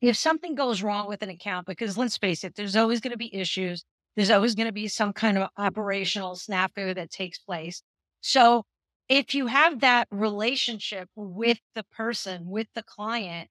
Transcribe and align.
if 0.00 0.16
something 0.16 0.54
goes 0.54 0.82
wrong 0.82 1.08
with 1.08 1.22
an 1.22 1.28
account, 1.30 1.66
because 1.66 1.98
let's 1.98 2.16
face 2.16 2.44
it, 2.44 2.54
there's 2.54 2.76
always 2.76 3.00
going 3.00 3.12
to 3.12 3.18
be 3.18 3.34
issues. 3.34 3.84
There's 4.16 4.30
always 4.30 4.54
going 4.54 4.66
to 4.66 4.72
be 4.72 4.88
some 4.88 5.12
kind 5.12 5.38
of 5.38 5.48
operational 5.56 6.34
snafu 6.34 6.94
that 6.94 7.10
takes 7.10 7.38
place. 7.38 7.82
So 8.20 8.64
if 9.08 9.34
you 9.34 9.46
have 9.46 9.80
that 9.80 10.08
relationship 10.10 11.08
with 11.16 11.58
the 11.74 11.84
person, 11.84 12.48
with 12.48 12.68
the 12.74 12.82
client, 12.82 13.48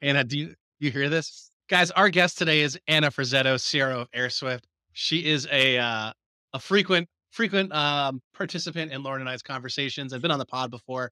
Anna, 0.01 0.23
do 0.23 0.37
you 0.37 0.55
you 0.79 0.91
hear 0.91 1.09
this? 1.09 1.51
Guys, 1.69 1.89
our 1.91 2.09
guest 2.09 2.37
today 2.37 2.61
is 2.61 2.77
Anna 2.87 3.11
Frazzetto, 3.11 3.57
CRO 3.57 4.01
of 4.01 4.11
AirSwift. 4.11 4.63
She 4.93 5.25
is 5.25 5.47
a 5.51 5.77
uh, 5.77 6.11
a 6.53 6.59
frequent 6.59 7.07
frequent 7.31 7.73
um, 7.73 8.21
participant 8.33 8.91
in 8.91 9.03
Lauren 9.03 9.21
and 9.21 9.29
I's 9.29 9.41
conversations 9.41 10.11
I've 10.11 10.21
been 10.21 10.31
on 10.31 10.39
the 10.39 10.45
pod 10.45 10.69
before. 10.69 11.11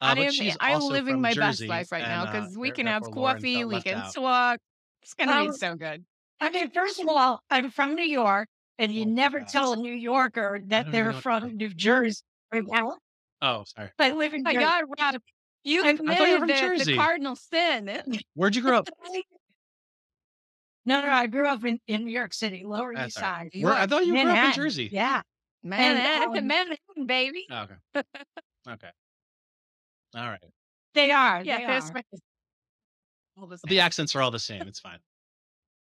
Uh, 0.00 0.06
I 0.06 0.14
but 0.14 0.24
am 0.24 0.32
she's 0.32 0.56
I'm 0.60 0.80
living 0.80 1.14
from 1.14 1.20
my 1.20 1.34
best 1.34 1.62
life 1.66 1.92
right 1.92 2.02
now 2.02 2.22
and, 2.22 2.28
uh, 2.28 2.32
because 2.32 2.56
we 2.56 2.70
can 2.70 2.86
have 2.86 3.02
therefore 3.02 3.22
Lauren 3.22 3.36
coffee, 3.36 3.64
we 3.64 3.82
can 3.82 3.98
out. 3.98 4.14
talk. 4.14 4.60
It's 5.02 5.14
gonna 5.14 5.42
be 5.42 5.48
Um, 5.48 5.54
so 5.54 5.74
good. 5.74 6.04
I 6.40 6.50
mean, 6.50 6.70
first 6.70 7.00
of 7.00 7.08
all, 7.08 7.42
I'm 7.50 7.70
from 7.70 7.96
New 7.96 8.04
York, 8.04 8.48
and 8.78 8.92
you 8.92 9.02
Oh, 9.02 9.08
never 9.08 9.40
God. 9.40 9.48
tell 9.48 9.72
a 9.72 9.76
New 9.76 9.92
Yorker 9.92 10.60
that 10.66 10.90
they're 10.92 11.04
know 11.04 11.10
what 11.10 11.16
to 11.16 11.20
from. 11.22 11.56
New 11.56 11.68
Jersey. 11.70 12.22
Right 12.52 12.64
now, 12.66 12.96
Oh, 13.42 13.64
sorry. 13.66 13.90
I 13.98 14.10
live 14.12 14.34
in 14.34 14.42
my 14.42 14.52
Jersey. 14.54 14.64
God, 14.64 14.84
Rob, 14.98 15.14
you 15.64 15.82
I- 15.84 15.86
I 15.86 15.90
you 15.90 15.96
committed 15.98 16.38
from 16.38 16.48
the, 16.48 16.54
Jersey. 16.54 16.92
the 16.92 16.96
cardinal 16.98 17.36
sin. 17.36 18.02
Where'd 18.34 18.56
you 18.56 18.62
grow 18.62 18.78
up? 18.78 18.88
No, 20.86 21.02
no, 21.02 21.10
I 21.10 21.26
grew 21.26 21.46
up 21.46 21.62
in, 21.64 21.78
in 21.86 22.04
New 22.06 22.12
York 22.12 22.32
City, 22.32 22.62
Lower 22.64 22.94
That's 22.94 23.08
East. 23.08 23.18
Side. 23.18 23.50
Where, 23.60 23.74
I 23.74 23.86
thought 23.86 24.06
you 24.06 24.12
grew 24.12 24.30
up 24.30 24.46
in 24.46 24.52
Jersey. 24.52 24.88
Yeah. 24.90 25.20
Manhattan, 25.62 26.38
um, 26.38 26.46
Manhattan, 26.46 27.06
baby. 27.06 27.46
Oh, 27.50 27.62
okay. 27.94 28.02
Okay. 28.68 28.90
All 30.14 30.26
right. 30.28 30.40
They 30.94 31.10
are. 31.10 31.42
Yeah, 31.42 31.58
they 31.58 31.64
are. 31.64 31.80
the 33.48 33.58
The 33.66 33.80
accents 33.80 34.14
are 34.14 34.20
all 34.22 34.30
the 34.30 34.38
same. 34.38 34.62
It's 34.62 34.80
fine. 34.80 34.98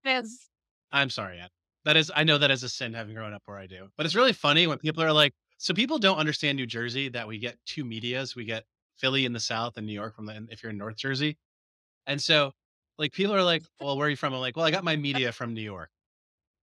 There's- 0.03 0.47
I'm 0.91 1.09
sorry, 1.09 1.39
Ann. 1.39 1.49
That 1.85 1.97
is, 1.97 2.11
I 2.15 2.23
know 2.23 2.37
that 2.37 2.51
is 2.51 2.63
a 2.63 2.69
sin 2.69 2.93
having 2.93 3.15
grown 3.15 3.33
up 3.33 3.41
where 3.45 3.57
I 3.57 3.67
do. 3.67 3.87
But 3.97 4.05
it's 4.05 4.15
really 4.15 4.33
funny 4.33 4.67
when 4.67 4.77
people 4.77 5.03
are 5.03 5.11
like, 5.11 5.33
so 5.57 5.73
people 5.73 5.99
don't 5.99 6.17
understand 6.17 6.55
New 6.57 6.65
Jersey 6.65 7.09
that 7.09 7.27
we 7.27 7.37
get 7.39 7.57
two 7.65 7.83
medias. 7.83 8.35
We 8.35 8.45
get 8.45 8.63
Philly 8.97 9.25
in 9.25 9.33
the 9.33 9.39
South 9.39 9.77
and 9.77 9.85
New 9.85 9.93
York 9.93 10.15
from 10.15 10.25
the, 10.25 10.47
if 10.49 10.61
you're 10.61 10.71
in 10.71 10.77
North 10.77 10.95
Jersey. 10.95 11.37
And 12.07 12.21
so, 12.21 12.51
like, 12.97 13.11
people 13.11 13.33
are 13.35 13.43
like, 13.43 13.63
well, 13.79 13.97
where 13.97 14.07
are 14.07 14.09
you 14.09 14.15
from? 14.15 14.33
I'm 14.33 14.39
like, 14.39 14.55
well, 14.55 14.65
I 14.65 14.71
got 14.71 14.83
my 14.83 14.95
media 14.95 15.31
from 15.31 15.53
New 15.53 15.61
York. 15.61 15.89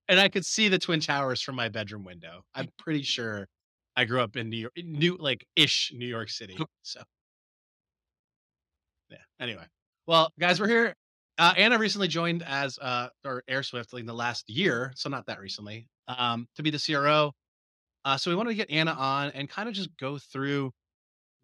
And 0.09 0.19
I 0.19 0.29
could 0.29 0.45
see 0.45 0.69
the 0.69 0.79
Twin 0.79 1.01
Towers 1.01 1.43
from 1.43 1.57
my 1.57 1.69
bedroom 1.69 2.05
window. 2.05 2.43
I'm 2.55 2.69
pretty 2.79 3.03
sure 3.03 3.49
I 3.97 4.05
grew 4.05 4.21
up 4.21 4.37
in 4.37 4.49
New 4.51 4.57
York, 4.57 4.73
new, 4.77 5.17
like, 5.19 5.47
ish 5.57 5.93
New 5.95 6.07
York 6.07 6.31
City. 6.31 6.57
So, 6.83 7.03
yeah. 9.11 9.19
Anyway, 9.41 9.65
well, 10.07 10.33
guys, 10.39 10.61
we're 10.61 10.69
here 10.69 10.95
uh, 11.39 11.55
Anna 11.57 11.79
recently 11.79 12.09
joined 12.09 12.43
as 12.43 12.79
uh, 12.81 13.09
or 13.25 13.45
AirSwift 13.49 13.99
in 13.99 14.07
the 14.07 14.15
last 14.15 14.49
year, 14.51 14.93
so 14.97 15.09
not 15.09 15.27
that 15.27 15.41
recently, 15.41 15.87
um, 16.09 16.49
to 16.57 16.63
be 16.63 16.71
the 16.71 16.83
CRO. 16.85 17.33
Uh, 18.05 18.17
so 18.17 18.31
we 18.31 18.37
wanted 18.37 18.51
to 18.51 18.57
get 18.57 18.71
Anna 18.71 18.93
on 18.93 19.31
and 19.31 19.49
kind 19.49 19.69
of 19.69 19.75
just 19.75 19.97
go 19.99 20.19
through 20.19 20.73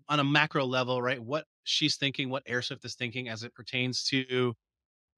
on 0.08 0.20
a 0.20 0.24
macro 0.24 0.64
level, 0.64 1.00
right? 1.00 1.22
What 1.22 1.44
she's 1.64 1.96
thinking, 1.96 2.28
what 2.28 2.44
AirSwift 2.46 2.84
is 2.84 2.94
thinking 2.94 3.28
as 3.28 3.42
it 3.42 3.54
pertains 3.54 4.04
to 4.04 4.54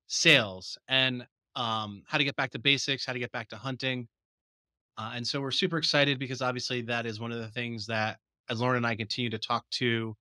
sales 0.09 0.79
and 0.89 1.27
um, 1.57 2.03
how 2.07 2.19
to 2.19 2.25
get 2.25 2.37
back 2.37 2.51
to 2.51 2.59
basics, 2.59 3.05
how 3.07 3.13
to 3.13 3.19
get 3.19 3.33
back 3.33 3.49
to 3.49 3.57
hunting. 3.57 4.07
Uh, 4.99 5.13
and 5.15 5.27
so 5.27 5.41
we're 5.41 5.51
super 5.51 5.79
excited 5.79 6.19
because 6.19 6.43
obviously 6.43 6.83
that 6.83 7.07
is 7.07 7.21
one 7.21 7.33
of 7.33 7.39
the 7.39 7.49
things 7.49 7.87
that, 7.87 8.19
as 8.49 8.61
Lauren 8.61 8.79
and 8.79 8.87
I 8.87 8.95
continue 8.95 9.31
to 9.31 9.39
talk 9.39 9.65
to 9.73 10.15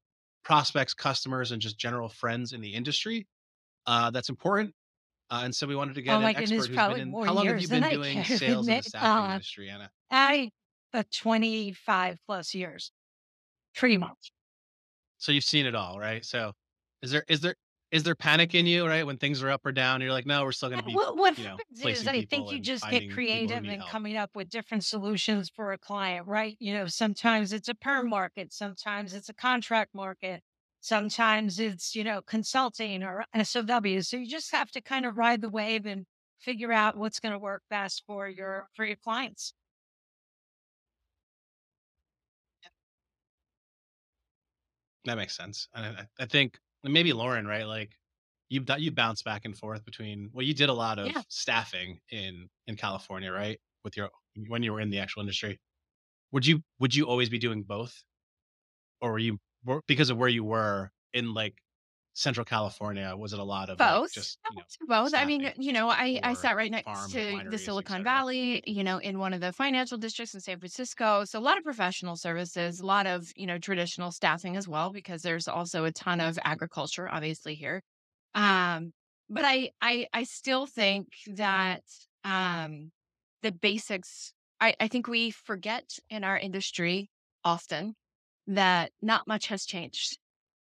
prospects, 0.44 0.94
customers, 0.94 1.52
and 1.52 1.62
just 1.62 1.78
general 1.78 2.10
friends 2.10 2.54
in 2.54 2.62
the 2.62 2.74
industry, 2.74 3.28
uh, 3.88 4.12
that's 4.12 4.30
important. 4.30 4.74
Uh, 5.30 5.42
and 5.46 5.56
so 5.56 5.68
we 5.68 5.76
wanted 5.76 5.96
to 5.96 6.02
get 6.04 6.16
Oh 6.16 6.18
an 6.20 6.24
my 6.24 6.34
expert 6.34 6.44
goodness, 6.52 6.68
who's 6.68 6.84
been 6.84 6.98
in. 6.98 7.18
How 7.22 7.34
long 7.34 7.48
have 7.48 7.60
you 7.60 7.68
been 7.68 7.88
doing 7.88 8.24
care 8.24 8.38
sales 8.38 8.70
in 8.70 8.76
the 8.76 8.84
staffing 8.84 9.26
Uh, 9.26 9.32
industry, 9.32 9.70
Anna? 9.70 9.92
I, 10.12 10.52
uh, 10.94 11.04
25 11.12 12.20
plus 12.28 12.54
years, 12.56 12.92
pretty 13.76 13.98
much. 13.98 14.32
So 15.18 15.32
you've 15.32 15.44
seen 15.44 15.66
it 15.66 15.76
all, 15.76 16.00
right? 16.00 16.24
So 16.26 16.54
is 17.02 17.12
there 17.12 17.24
is 17.28 17.42
there 17.42 17.56
is 17.92 18.04
there 18.04 18.16
panic 18.16 18.54
in 18.56 18.66
you, 18.66 18.86
right? 18.88 19.06
When 19.06 19.18
things 19.18 19.42
are 19.44 19.50
up 19.50 19.66
or 19.66 19.72
down, 19.72 20.02
you're 20.02 20.12
like, 20.12 20.26
no, 20.26 20.44
we're 20.44 20.52
still 20.52 20.70
going 20.70 20.80
to 20.80 20.86
be. 20.86 20.92
What, 20.94 21.18
what 21.18 21.36
you 21.38 21.44
know, 21.44 21.58
happens 21.58 21.86
is 21.86 22.08
I 22.08 22.22
think 22.24 22.52
you 22.52 22.60
just 22.60 22.90
get 22.90 23.08
creative 23.08 23.64
and 23.68 23.78
help. 23.78 23.90
coming 23.92 24.18
up 24.18 24.36
with 24.36 24.50
different 24.50 24.84
solutions 24.84 25.50
for 25.50 25.72
a 25.72 25.78
client, 25.78 26.28
right? 26.28 26.58
You 26.60 26.74
know, 26.74 26.88
sometimes 26.88 27.54
it's 27.54 27.70
a 27.70 27.76
perm 27.76 28.10
market, 28.10 28.52
sometimes 28.52 29.14
it's 29.14 29.30
a 29.30 29.34
contract 29.34 29.94
market, 29.94 30.44
sometimes 30.86 31.60
it's, 31.60 31.96
you 31.96 32.04
know, 32.04 32.22
consulting 32.22 33.04
or 33.04 33.26
SOW. 33.34 34.02
So 34.02 34.18
you 34.18 34.28
just 34.28 34.52
have 34.52 34.70
to 34.72 34.82
kind 34.82 35.06
of 35.06 35.18
ride 35.18 35.42
the 35.42 35.50
wave 35.50 35.86
and 35.88 36.06
figure 36.40 36.72
out 36.72 36.96
what's 36.98 37.20
going 37.20 37.32
to 37.34 37.40
work 37.40 37.64
best 37.70 38.04
for 38.06 38.30
your 38.30 38.70
for 38.76 38.86
your 38.86 38.98
clients. 38.98 39.54
That 45.06 45.18
makes 45.18 45.36
sense. 45.36 45.68
And 45.74 45.98
I, 45.98 46.08
I 46.20 46.26
think 46.26 46.60
maybe 46.84 47.14
Lauren, 47.14 47.46
right? 47.48 47.68
Like 47.68 47.96
you 48.50 48.64
you 48.78 48.92
bounce 48.92 49.24
back 49.24 49.46
and 49.46 49.58
forth 49.58 49.86
between. 49.86 50.30
Well, 50.34 50.46
you 50.46 50.54
did 50.54 50.70
a 50.70 50.74
lot 50.74 51.00
of 51.00 51.16
Yeah. 51.16 51.24
staffing 51.28 52.00
in 52.12 52.50
in 52.68 52.76
California, 52.76 53.32
right? 53.32 53.60
With 53.84 53.98
your 53.98 54.10
when 54.48 54.64
you 54.64 54.74
were 54.74 54.82
in 54.82 54.90
the 54.90 55.00
actual 55.00 55.22
industry, 55.22 55.60
would 56.32 56.46
you 56.46 56.64
would 56.80 56.96
you 56.96 57.06
always 57.08 57.30
be 57.30 57.40
doing 57.40 57.64
both, 57.64 58.04
or 59.02 59.12
were 59.14 59.20
you 59.20 59.40
because 59.88 60.10
of 60.10 60.18
where 60.18 60.30
you 60.30 60.44
were 60.44 60.92
in 61.14 61.34
like 61.34 61.62
Central 62.14 62.46
California? 62.46 63.16
Was 63.18 63.34
it 63.34 63.40
a 63.40 63.44
lot 63.44 63.70
of 63.70 63.82
like, 63.82 64.00
both 64.00 64.12
just 64.12 64.40
you 64.50 64.58
know, 64.58 64.66
both 64.88 65.14
i 65.14 65.26
mean 65.26 65.52
you 65.58 65.74
know 65.74 65.90
i 65.90 66.20
i 66.24 66.34
sat 66.34 66.56
right 66.56 66.72
next 66.72 67.08
to 67.08 67.44
the 67.48 67.58
silicon 67.58 68.04
valley 68.04 68.64
you 68.66 68.84
know 68.84 69.00
in 69.00 69.20
one 69.20 69.34
of 69.34 69.42
the 69.42 69.52
financial 69.52 69.98
districts 69.98 70.34
in 70.34 70.40
san 70.40 70.60
francisco 70.60 71.26
so 71.26 71.38
a 71.38 71.42
lot 71.42 71.58
of 71.58 71.64
professional 71.64 72.16
services 72.16 72.80
a 72.80 72.86
lot 72.86 73.06
of 73.06 73.32
you 73.36 73.46
know 73.46 73.58
traditional 73.58 74.12
staffing 74.12 74.56
as 74.56 74.68
well 74.68 74.92
because 74.92 75.24
there's 75.24 75.48
also 75.48 75.84
a 75.84 75.92
ton 75.92 76.22
of 76.22 76.40
agriculture 76.44 77.10
obviously 77.12 77.54
here 77.56 77.82
um 78.34 78.94
but 79.30 79.44
i 79.46 79.70
i 79.82 80.08
i 80.14 80.24
still 80.24 80.66
think 80.66 81.08
that 81.28 81.84
um 82.24 82.92
the 83.42 83.52
basics 83.52 84.34
i 84.62 84.74
i 84.80 84.88
think 84.88 85.08
we 85.08 85.32
forget 85.32 85.98
in 86.10 86.24
our 86.24 86.38
industry 86.38 87.10
often 87.44 87.94
that 88.48 88.92
not 89.02 89.28
much 89.28 89.48
has 89.48 89.66
changed 89.66 90.18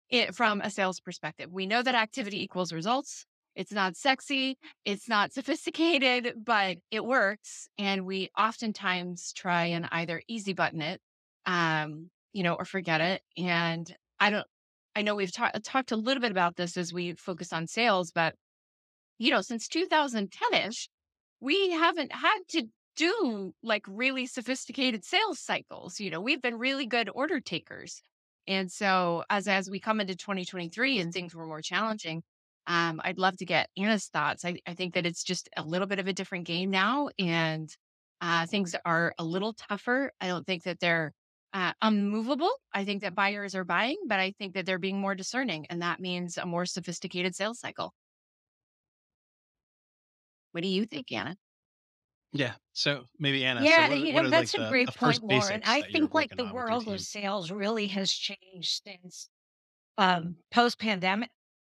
it 0.09 0.35
from 0.35 0.61
a 0.61 0.69
sales 0.69 0.99
perspective. 0.99 1.51
We 1.51 1.67
know 1.67 1.83
that 1.83 1.95
activity 1.95 2.43
equals 2.43 2.73
results. 2.73 3.25
It's 3.55 3.71
not 3.71 3.95
sexy, 3.97 4.57
it's 4.85 5.09
not 5.09 5.33
sophisticated, 5.33 6.33
but 6.43 6.77
it 6.91 7.03
works. 7.03 7.67
And 7.77 8.05
we 8.05 8.29
oftentimes 8.37 9.33
try 9.33 9.65
and 9.65 9.87
either 9.91 10.21
easy 10.27 10.53
button 10.53 10.81
it, 10.81 11.01
um, 11.45 12.09
you 12.33 12.43
know, 12.43 12.53
or 12.53 12.65
forget 12.65 13.01
it. 13.01 13.21
And 13.37 13.93
I 14.19 14.29
don't, 14.29 14.47
I 14.95 15.01
know 15.01 15.15
we've 15.15 15.31
ta- 15.31 15.51
talked 15.63 15.91
a 15.91 15.97
little 15.97 16.21
bit 16.21 16.31
about 16.31 16.55
this 16.55 16.77
as 16.77 16.93
we 16.93 17.13
focus 17.13 17.53
on 17.53 17.67
sales, 17.67 18.11
but 18.11 18.35
you 19.17 19.31
know, 19.31 19.41
since 19.41 19.67
2010 19.67 20.67
ish, 20.67 20.89
we 21.41 21.71
haven't 21.71 22.13
had 22.13 22.39
to 22.49 22.67
do 22.99 23.53
like 23.63 23.85
really 23.87 24.25
sophisticated 24.27 25.05
sales 25.05 25.39
cycles. 25.39 25.99
You 25.99 26.11
know, 26.11 26.21
we've 26.21 26.41
been 26.41 26.59
really 26.59 26.85
good 26.85 27.09
order 27.13 27.39
takers. 27.39 28.01
And 28.47 28.71
so 28.71 29.23
as 29.29 29.47
as 29.47 29.69
we 29.69 29.79
come 29.79 30.01
into 30.01 30.15
2023 30.15 30.99
and 30.99 31.13
things 31.13 31.35
were 31.35 31.45
more 31.47 31.61
challenging, 31.61 32.23
um, 32.67 33.01
I'd 33.03 33.19
love 33.19 33.37
to 33.37 33.45
get 33.45 33.69
Anna's 33.77 34.07
thoughts. 34.07 34.45
I, 34.45 34.57
I 34.67 34.73
think 34.75 34.95
that 34.95 35.05
it's 35.05 35.23
just 35.23 35.49
a 35.57 35.63
little 35.63 35.87
bit 35.87 35.99
of 35.99 36.07
a 36.07 36.13
different 36.13 36.45
game 36.45 36.69
now, 36.71 37.09
and 37.19 37.69
uh, 38.21 38.45
things 38.47 38.75
are 38.85 39.13
a 39.17 39.23
little 39.23 39.53
tougher. 39.53 40.11
I 40.21 40.27
don't 40.27 40.45
think 40.45 40.63
that 40.63 40.79
they're 40.81 41.13
uh, 41.53 41.73
unmovable. 41.81 42.51
I 42.73 42.85
think 42.85 43.01
that 43.03 43.15
buyers 43.15 43.55
are 43.55 43.63
buying, 43.63 43.97
but 44.07 44.19
I 44.19 44.33
think 44.37 44.53
that 44.55 44.65
they're 44.65 44.79
being 44.79 44.99
more 44.99 45.15
discerning, 45.15 45.67
and 45.69 45.81
that 45.81 45.99
means 46.01 46.37
a 46.37 46.45
more 46.45 46.65
sophisticated 46.65 47.35
sales 47.35 47.59
cycle. 47.59 47.93
What 50.51 50.61
do 50.61 50.67
you 50.69 50.85
think, 50.85 51.11
Anna? 51.11 51.37
Yeah. 52.33 52.55
So 52.79 53.03
maybe 53.19 53.43
Anna. 53.43 53.67
So 53.67 53.83
Yeah, 53.83 53.89
what, 53.89 53.99
you 53.99 54.13
what 54.13 54.23
know, 54.23 54.25
are 54.25 54.29
like 54.31 54.37
that's 54.37 54.53
a 54.53 54.59
the, 54.59 54.69
great 54.69 54.85
the 54.85 54.93
point, 54.93 55.21
Lauren. 55.23 55.61
I 55.65 55.83
think 55.83 56.13
like 56.13 56.31
the 56.37 56.45
on 56.45 56.55
with 56.55 56.69
your 56.69 56.77
world 56.77 56.87
of 56.87 57.01
sales 57.01 57.51
really 57.51 57.87
has 57.87 58.11
changed 58.11 58.81
since 58.85 59.29
um 59.97 60.37
post 60.51 60.79
pandemic. 60.79 61.31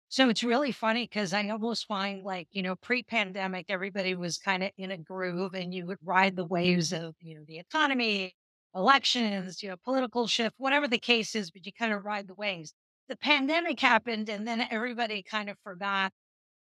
So 0.10 0.30
it's 0.30 0.44
really 0.44 0.72
funny 0.72 1.06
because 1.06 1.34
I 1.34 1.50
almost 1.50 1.88
find 1.88 2.24
like, 2.24 2.48
you 2.52 2.64
know, 2.64 2.76
pre 2.78 3.04
pandemic, 3.04 3.68
everybody 3.70 4.16
was 4.16 4.38
kind 4.40 4.64
of 4.64 4.72
in 4.78 4.92
a 4.92 4.98
groove 4.98 5.56
and 5.56 5.74
you 5.74 5.86
would 5.88 6.00
ride 6.04 6.36
the 6.38 6.46
waves 6.46 6.94
of, 6.94 7.16
you 7.22 7.36
know, 7.38 7.46
the 7.48 7.60
economy, 7.60 8.36
elections, 8.76 9.64
you 9.64 9.70
know, 9.70 9.78
political 9.86 10.28
shift, 10.28 10.56
whatever 10.60 10.88
the 10.88 11.00
case 11.00 11.36
is, 11.36 11.52
but 11.52 11.66
you 11.66 11.74
kind 11.74 11.94
of 11.94 12.06
ride 12.06 12.28
the 12.28 12.36
waves. 12.36 12.74
The 13.10 13.18
pandemic 13.18 13.80
happened 13.82 14.30
and 14.30 14.48
then 14.48 14.68
everybody 14.72 15.24
kind 15.24 15.50
of 15.50 15.58
forgot 15.64 16.14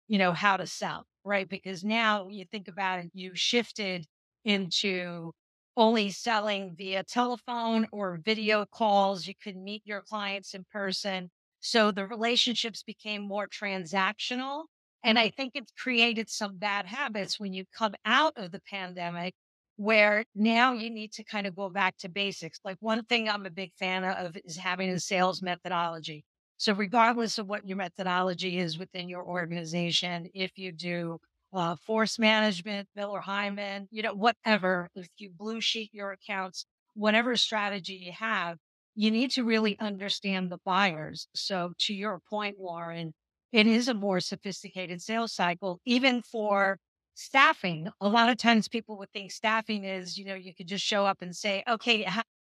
you 0.07 0.17
know, 0.17 0.33
how 0.33 0.57
to 0.57 0.67
sell, 0.67 1.05
right? 1.23 1.47
Because 1.47 1.83
now 1.83 2.27
you 2.29 2.45
think 2.45 2.67
about 2.67 2.99
it, 2.99 3.11
you 3.13 3.31
shifted 3.35 4.05
into 4.45 5.31
only 5.77 6.09
selling 6.09 6.75
via 6.77 7.03
telephone 7.03 7.87
or 7.91 8.19
video 8.23 8.65
calls. 8.65 9.27
You 9.27 9.33
could 9.41 9.55
meet 9.55 9.81
your 9.85 10.01
clients 10.01 10.53
in 10.53 10.65
person. 10.71 11.29
So 11.61 11.91
the 11.91 12.05
relationships 12.05 12.83
became 12.83 13.21
more 13.21 13.47
transactional. 13.47 14.65
And 15.03 15.17
I 15.17 15.27
mm-hmm. 15.27 15.35
think 15.35 15.51
it's 15.55 15.71
created 15.77 16.29
some 16.29 16.57
bad 16.57 16.85
habits 16.85 17.39
when 17.39 17.53
you 17.53 17.65
come 17.77 17.93
out 18.05 18.33
of 18.35 18.51
the 18.51 18.61
pandemic 18.69 19.33
where 19.77 20.25
now 20.35 20.73
you 20.73 20.89
need 20.89 21.13
to 21.13 21.23
kind 21.23 21.47
of 21.47 21.55
go 21.55 21.69
back 21.69 21.95
to 21.97 22.09
basics. 22.09 22.59
Like 22.65 22.75
one 22.81 23.05
thing 23.05 23.29
I'm 23.29 23.45
a 23.45 23.49
big 23.49 23.71
fan 23.79 24.03
of 24.03 24.35
is 24.43 24.57
having 24.57 24.89
a 24.89 24.99
sales 24.99 25.41
methodology. 25.41 26.25
So, 26.57 26.73
regardless 26.73 27.37
of 27.37 27.47
what 27.47 27.65
your 27.65 27.77
methodology 27.77 28.57
is 28.59 28.77
within 28.77 29.07
your 29.07 29.23
organization, 29.23 30.27
if 30.33 30.57
you 30.57 30.73
do 30.73 31.19
uh, 31.53 31.75
force 31.77 32.19
management, 32.19 32.87
Miller 32.95 33.21
Heiman, 33.21 33.87
you 33.91 34.01
know, 34.03 34.13
whatever, 34.13 34.89
if 34.95 35.07
you 35.17 35.29
blue 35.29 35.61
sheet 35.61 35.89
your 35.93 36.11
accounts, 36.11 36.65
whatever 36.93 37.35
strategy 37.35 37.93
you 37.95 38.11
have, 38.11 38.57
you 38.95 39.11
need 39.11 39.31
to 39.31 39.43
really 39.43 39.79
understand 39.79 40.51
the 40.51 40.59
buyers. 40.65 41.27
So, 41.35 41.73
to 41.79 41.93
your 41.93 42.19
point, 42.29 42.57
Lauren, 42.59 43.13
it 43.51 43.67
is 43.67 43.87
a 43.87 43.93
more 43.93 44.19
sophisticated 44.19 45.01
sales 45.01 45.33
cycle, 45.33 45.79
even 45.85 46.21
for 46.21 46.77
staffing. 47.15 47.89
A 48.01 48.07
lot 48.07 48.29
of 48.29 48.37
times 48.37 48.67
people 48.67 48.97
would 48.97 49.11
think 49.11 49.31
staffing 49.31 49.83
is, 49.83 50.17
you 50.17 50.25
know, 50.25 50.35
you 50.35 50.53
could 50.53 50.67
just 50.67 50.85
show 50.85 51.05
up 51.05 51.21
and 51.21 51.35
say, 51.35 51.63
okay, 51.67 52.03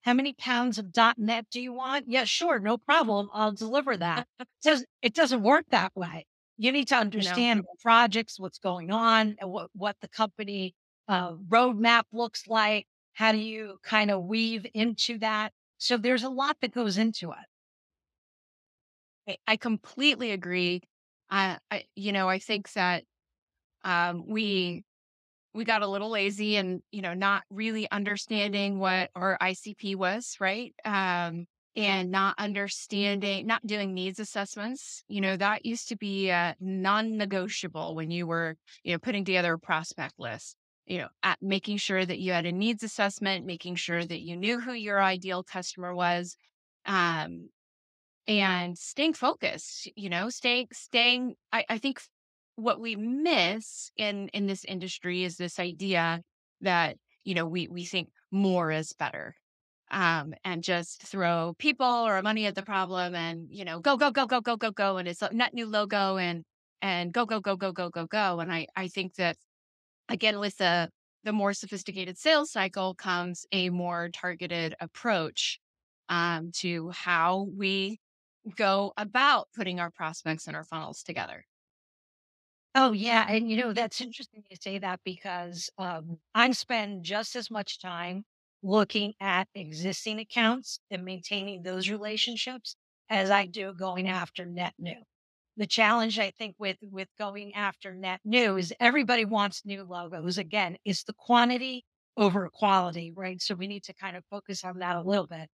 how 0.01 0.13
many 0.13 0.33
pounds 0.33 0.77
of 0.77 0.87
.NET 1.17 1.45
do 1.51 1.61
you 1.61 1.73
want? 1.73 2.05
Yeah, 2.07 2.23
sure, 2.23 2.59
no 2.59 2.77
problem. 2.77 3.29
I'll 3.33 3.51
deliver 3.51 3.97
that. 3.97 4.27
It 4.39 4.47
doesn't, 4.63 4.89
it 5.01 5.13
doesn't 5.13 5.43
work 5.43 5.65
that 5.69 5.95
way. 5.95 6.25
You 6.59 6.73
need 6.73 6.89
to 6.89 6.99
You 7.11 7.23
know, 7.23 7.45
understand 7.45 7.65
projects, 7.81 8.37
what's 8.37 8.59
going 8.59 8.91
on, 8.91 9.37
what, 9.41 9.69
what 9.73 9.95
the 10.01 10.09
company 10.09 10.75
uh, 11.07 11.33
roadmap 11.35 12.03
looks 12.11 12.47
like. 12.47 12.85
How 13.13 13.31
do 13.31 13.37
you 13.37 13.79
kind 13.81 14.11
of 14.11 14.25
weave 14.25 14.67
into 14.73 15.17
that? 15.19 15.53
So 15.77 15.95
there's 15.97 16.23
a 16.23 16.29
lot 16.29 16.57
that 16.61 16.73
goes 16.73 16.97
into 16.97 17.31
it. 17.31 17.37
I, 19.27 19.37
I 19.53 19.57
completely 19.57 20.31
agree. 20.31 20.81
I, 21.29 21.59
I, 21.71 21.85
you 21.95 22.11
know, 22.11 22.27
I 22.27 22.39
think 22.39 22.71
that 22.73 23.05
um, 23.83 24.25
we 24.27 24.83
we 25.53 25.65
got 25.65 25.81
a 25.81 25.87
little 25.87 26.09
lazy 26.09 26.57
and 26.57 26.81
you 26.91 27.01
know 27.01 27.13
not 27.13 27.43
really 27.49 27.89
understanding 27.91 28.79
what 28.79 29.11
our 29.15 29.37
ICP 29.41 29.95
was, 29.95 30.37
right? 30.39 30.73
Um, 30.85 31.47
and 31.75 32.11
not 32.11 32.35
understanding, 32.37 33.45
not 33.45 33.65
doing 33.65 33.93
needs 33.93 34.19
assessments. 34.19 35.03
You 35.07 35.21
know 35.21 35.37
that 35.37 35.65
used 35.65 35.89
to 35.89 35.97
be 35.97 36.31
uh, 36.31 36.53
non-negotiable 36.59 37.95
when 37.95 38.11
you 38.11 38.27
were 38.27 38.55
you 38.83 38.93
know 38.93 38.99
putting 38.99 39.25
together 39.25 39.53
a 39.53 39.59
prospect 39.59 40.15
list. 40.19 40.55
You 40.85 40.99
know, 40.99 41.07
at 41.21 41.37
making 41.41 41.77
sure 41.77 42.03
that 42.03 42.19
you 42.19 42.31
had 42.31 42.47
a 42.47 42.51
needs 42.51 42.81
assessment, 42.83 43.45
making 43.45 43.75
sure 43.75 44.03
that 44.03 44.21
you 44.21 44.35
knew 44.35 44.59
who 44.59 44.73
your 44.73 45.01
ideal 45.01 45.43
customer 45.43 45.93
was, 45.93 46.35
um, 46.85 47.49
and 48.27 48.77
staying 48.77 49.13
focused. 49.13 49.89
You 49.95 50.09
know, 50.09 50.29
staying 50.29 50.67
staying. 50.73 51.35
I, 51.51 51.65
I 51.69 51.77
think 51.77 52.01
what 52.55 52.79
we 52.79 52.95
miss 52.95 53.91
in 53.97 54.29
in 54.29 54.47
this 54.47 54.65
industry 54.65 55.23
is 55.23 55.37
this 55.37 55.59
idea 55.59 56.21
that 56.61 56.97
you 57.23 57.35
know 57.35 57.45
we 57.45 57.67
we 57.67 57.85
think 57.85 58.09
more 58.31 58.71
is 58.71 58.93
better 58.93 59.35
um 59.91 60.33
and 60.43 60.63
just 60.63 61.01
throw 61.03 61.53
people 61.59 61.85
or 61.85 62.21
money 62.21 62.45
at 62.45 62.55
the 62.55 62.63
problem 62.63 63.15
and 63.15 63.47
you 63.51 63.65
know 63.65 63.79
go 63.79 63.97
go 63.97 64.11
go 64.11 64.25
go 64.25 64.41
go 64.41 64.55
go 64.57 64.71
go 64.71 64.97
and 64.97 65.07
it's 65.07 65.21
a 65.21 65.33
net 65.33 65.53
new 65.53 65.65
logo 65.67 66.17
and 66.17 66.43
and 66.81 67.13
go 67.13 67.25
go 67.25 67.39
go 67.41 67.55
go 67.57 67.71
go 67.71 67.89
go 67.89 68.05
go 68.07 68.39
and 68.39 68.53
i 68.53 68.67
i 68.75 68.87
think 68.87 69.15
that 69.15 69.37
again 70.09 70.39
with 70.39 70.57
the 70.57 70.89
the 71.23 71.33
more 71.33 71.53
sophisticated 71.53 72.17
sales 72.17 72.51
cycle 72.51 72.95
comes 72.95 73.45
a 73.51 73.69
more 73.69 74.09
targeted 74.09 74.75
approach 74.79 75.59
um 76.09 76.51
to 76.53 76.89
how 76.91 77.47
we 77.57 77.99
go 78.55 78.93
about 78.97 79.49
putting 79.55 79.79
our 79.79 79.91
prospects 79.91 80.47
and 80.47 80.55
our 80.55 80.63
funnels 80.65 81.03
together 81.03 81.45
Oh 82.75 82.91
yeah, 82.91 83.25
and 83.29 83.49
you 83.49 83.57
know 83.57 83.73
that's 83.73 83.99
interesting 84.01 84.43
you 84.49 84.55
say 84.61 84.77
that 84.79 85.01
because 85.03 85.69
um, 85.77 86.19
I 86.35 86.51
spend 86.51 87.03
just 87.03 87.35
as 87.35 87.49
much 87.49 87.79
time 87.79 88.25
looking 88.63 89.13
at 89.19 89.47
existing 89.55 90.19
accounts 90.19 90.79
and 90.91 91.03
maintaining 91.05 91.63
those 91.63 91.89
relationships 91.89 92.75
as 93.09 93.29
I 93.29 93.45
do 93.45 93.73
going 93.73 94.07
after 94.07 94.45
net 94.45 94.73
new. 94.77 95.01
The 95.57 95.67
challenge 95.67 96.19
I 96.19 96.31
think 96.31 96.55
with 96.57 96.77
with 96.81 97.09
going 97.17 97.53
after 97.55 97.93
net 97.93 98.21
new 98.23 98.57
is 98.57 98.73
everybody 98.79 99.25
wants 99.25 99.65
new 99.65 99.83
logos. 99.83 100.37
Again, 100.37 100.77
it's 100.85 101.03
the 101.03 101.13
quantity 101.13 101.85
over 102.17 102.49
quality, 102.49 103.11
right? 103.15 103.41
So 103.41 103.55
we 103.55 103.67
need 103.67 103.83
to 103.85 103.93
kind 103.93 104.15
of 104.17 104.23
focus 104.29 104.63
on 104.63 104.79
that 104.79 104.95
a 104.95 105.01
little 105.01 105.27
bit. 105.27 105.49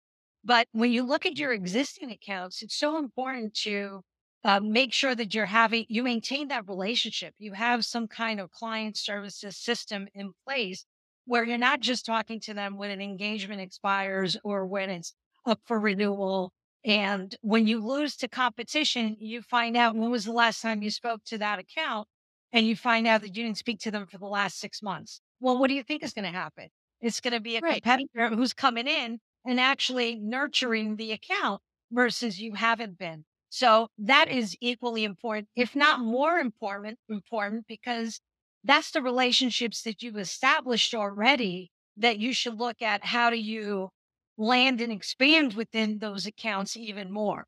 But 0.44 0.68
when 0.72 0.92
you 0.92 1.04
look 1.04 1.26
at 1.26 1.38
your 1.38 1.52
existing 1.52 2.10
accounts, 2.10 2.62
it's 2.62 2.76
so 2.76 2.98
important 2.98 3.54
to 3.62 4.02
uh, 4.44 4.60
make 4.60 4.92
sure 4.92 5.14
that 5.14 5.34
you're 5.34 5.46
having 5.46 5.86
you 5.88 6.02
maintain 6.02 6.48
that 6.48 6.68
relationship 6.68 7.34
you 7.38 7.52
have 7.54 7.84
some 7.84 8.06
kind 8.06 8.38
of 8.40 8.50
client 8.50 8.96
services 8.96 9.56
system 9.56 10.06
in 10.14 10.32
place 10.46 10.84
where 11.26 11.44
you're 11.44 11.58
not 11.58 11.80
just 11.80 12.06
talking 12.06 12.40
to 12.40 12.54
them 12.54 12.76
when 12.76 12.90
an 12.90 13.00
engagement 13.00 13.60
expires 13.60 14.36
or 14.44 14.66
when 14.66 14.90
it's 14.90 15.14
up 15.46 15.60
for 15.64 15.78
renewal 15.78 16.52
and 16.84 17.34
when 17.40 17.66
you 17.66 17.84
lose 17.84 18.16
to 18.16 18.28
competition 18.28 19.16
you 19.18 19.42
find 19.42 19.76
out 19.76 19.94
when 19.94 20.10
was 20.10 20.24
the 20.24 20.32
last 20.32 20.60
time 20.60 20.82
you 20.82 20.90
spoke 20.90 21.22
to 21.24 21.38
that 21.38 21.58
account 21.58 22.06
and 22.52 22.66
you 22.66 22.76
find 22.76 23.06
out 23.06 23.20
that 23.22 23.36
you 23.36 23.42
didn't 23.42 23.58
speak 23.58 23.80
to 23.80 23.90
them 23.90 24.06
for 24.06 24.18
the 24.18 24.26
last 24.26 24.58
six 24.58 24.82
months? 24.82 25.20
Well 25.40 25.58
what 25.58 25.68
do 25.68 25.74
you 25.74 25.82
think 25.82 26.02
is 26.02 26.12
going 26.12 26.30
to 26.30 26.38
happen? 26.38 26.68
It's 27.00 27.20
going 27.20 27.34
to 27.34 27.40
be 27.40 27.56
a 27.56 27.60
right. 27.60 27.82
competitor 27.82 28.34
who's 28.34 28.52
coming 28.52 28.86
in 28.86 29.18
and 29.44 29.60
actually 29.60 30.16
nurturing 30.16 30.96
the 30.96 31.12
account 31.12 31.60
versus 31.92 32.38
you 32.38 32.54
haven't 32.54 32.98
been. 32.98 33.24
So 33.50 33.88
that 33.98 34.28
is 34.28 34.56
equally 34.60 35.04
important, 35.04 35.48
if 35.54 35.76
not 35.76 36.00
more 36.00 36.38
important, 36.38 36.98
important 37.08 37.66
because 37.68 38.20
that's 38.64 38.90
the 38.92 39.02
relationships 39.02 39.82
that 39.82 40.02
you've 40.02 40.16
established 40.18 40.94
already 40.94 41.70
that 41.96 42.18
you 42.18 42.32
should 42.32 42.54
look 42.58 42.82
at 42.82 43.04
how 43.04 43.30
do 43.30 43.36
you 43.36 43.90
land 44.36 44.80
and 44.80 44.92
expand 44.92 45.54
within 45.54 45.98
those 45.98 46.26
accounts 46.26 46.76
even 46.76 47.12
more. 47.12 47.46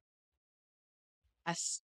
yes. 1.47 1.81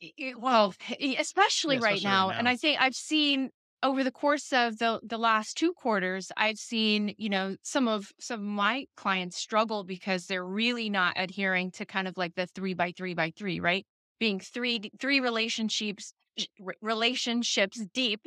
Y- 0.00 0.34
well 0.36 0.74
especially 1.18 1.76
Yeah, 1.76 1.78
right 1.78 2.02
especially 2.02 2.10
right 2.12 2.24
now 2.24 2.30
and 2.30 2.48
i 2.48 2.56
think 2.56 2.80
i've 2.80 2.94
seen 2.94 3.50
over 3.82 4.02
the 4.02 4.10
course 4.10 4.52
of 4.52 4.78
the 4.78 5.00
the 5.02 5.18
last 5.18 5.56
two 5.56 5.72
quarters 5.74 6.32
i've 6.36 6.58
seen 6.58 7.14
you 7.18 7.28
know 7.28 7.56
some 7.62 7.86
of 7.88 8.12
some 8.18 8.40
of 8.40 8.46
my 8.46 8.86
clients 8.96 9.36
struggle 9.36 9.84
because 9.84 10.26
they're 10.26 10.44
really 10.46 10.88
not 10.90 11.14
adhering 11.16 11.70
to 11.70 11.84
kind 11.86 12.08
of 12.08 12.16
like 12.16 12.34
the 12.34 12.46
three 12.46 12.74
by 12.74 12.92
three 12.92 13.14
by 13.14 13.30
three 13.36 13.60
right 13.60 13.86
being 14.24 14.40
three 14.40 14.90
three 14.98 15.20
relationships 15.20 16.14
sh- 16.38 16.46
relationships 16.80 17.84
deep 17.92 18.22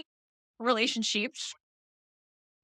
relationships 0.59 1.55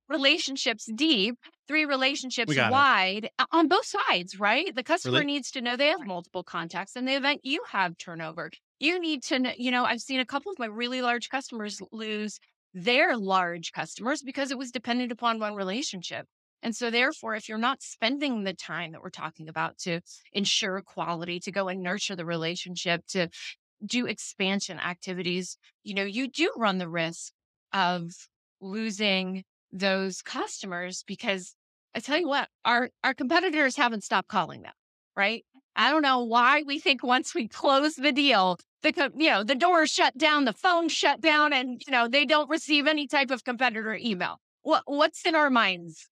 relationships 0.09 0.87
deep, 0.93 1.35
three 1.67 1.85
relationships 1.85 2.55
it. 2.55 2.69
wide 2.69 3.29
uh, 3.39 3.45
on 3.51 3.67
both 3.67 3.85
sides, 3.85 4.39
right? 4.39 4.75
The 4.75 4.83
customer 4.83 5.23
needs 5.23 5.49
to 5.51 5.61
know 5.61 5.75
they 5.75 5.87
have 5.87 6.05
multiple 6.05 6.43
contacts 6.43 6.95
in 6.95 7.05
the 7.05 7.15
event 7.15 7.41
you 7.43 7.63
have 7.71 7.97
turnover. 7.97 8.51
You 8.79 8.99
need 8.99 9.23
to 9.23 9.39
know, 9.39 9.51
you 9.57 9.71
know, 9.71 9.85
I've 9.85 10.01
seen 10.01 10.19
a 10.19 10.25
couple 10.25 10.51
of 10.51 10.59
my 10.59 10.67
really 10.67 11.01
large 11.01 11.29
customers 11.29 11.81
lose 11.91 12.39
their 12.75 13.17
large 13.17 13.71
customers 13.71 14.21
because 14.21 14.51
it 14.51 14.57
was 14.57 14.71
dependent 14.71 15.11
upon 15.11 15.39
one 15.39 15.55
relationship. 15.55 16.27
And 16.63 16.74
so, 16.74 16.89
therefore, 16.89 17.36
if 17.36 17.50
you're 17.50 17.58
not 17.58 17.84
spending 17.84 18.43
the 18.46 18.53
time 18.53 18.93
that 18.93 19.01
we're 19.03 19.10
talking 19.10 19.50
about 19.50 19.77
to 19.79 20.00
ensure 20.32 20.82
quality, 20.82 21.39
to 21.41 21.51
go 21.51 21.67
and 21.67 21.84
nurture 21.84 22.15
the 22.15 22.25
relationship, 22.25 23.05
to 23.10 23.27
do 23.86 24.05
expansion 24.05 24.79
activities, 24.79 25.58
you 25.84 25.93
know, 25.93 26.05
you 26.05 26.29
do 26.29 26.51
run 26.55 26.77
the 26.77 26.88
risk 26.88 27.34
of 27.74 28.12
losing 28.62 29.43
those 29.74 30.22
customers 30.22 31.03
because 31.05 31.53
I 31.93 32.00
tell 32.00 32.17
you 32.17 32.29
what, 32.29 32.48
our 32.63 32.89
our 33.03 33.13
competitors 33.13 33.75
haven't 33.75 34.05
stopped 34.05 34.29
calling 34.29 34.62
them, 34.62 34.74
right? 35.17 35.43
I 35.75 35.91
don't 35.91 36.01
know 36.01 36.24
why 36.24 36.63
we 36.65 36.79
think 36.79 37.03
once 37.03 37.36
we 37.36 37.50
close 37.50 37.96
the 37.96 38.13
deal, 38.13 38.58
the 38.84 39.12
you 39.17 39.29
know 39.29 39.43
the 39.43 39.55
door 39.55 39.86
shut 39.86 40.17
down, 40.17 40.46
the 40.46 40.53
phone 40.53 40.88
shut 40.88 41.20
down, 41.20 41.51
and 41.51 41.82
you 41.86 41.91
know 41.91 42.08
they 42.08 42.25
don't 42.25 42.50
receive 42.50 42.88
any 42.88 43.05
type 43.05 43.32
of 43.32 43.43
competitor 43.43 43.96
email. 43.96 44.39
What 44.62 44.84
what's 44.86 45.25
in 45.25 45.36
our 45.36 45.50
minds 45.50 46.08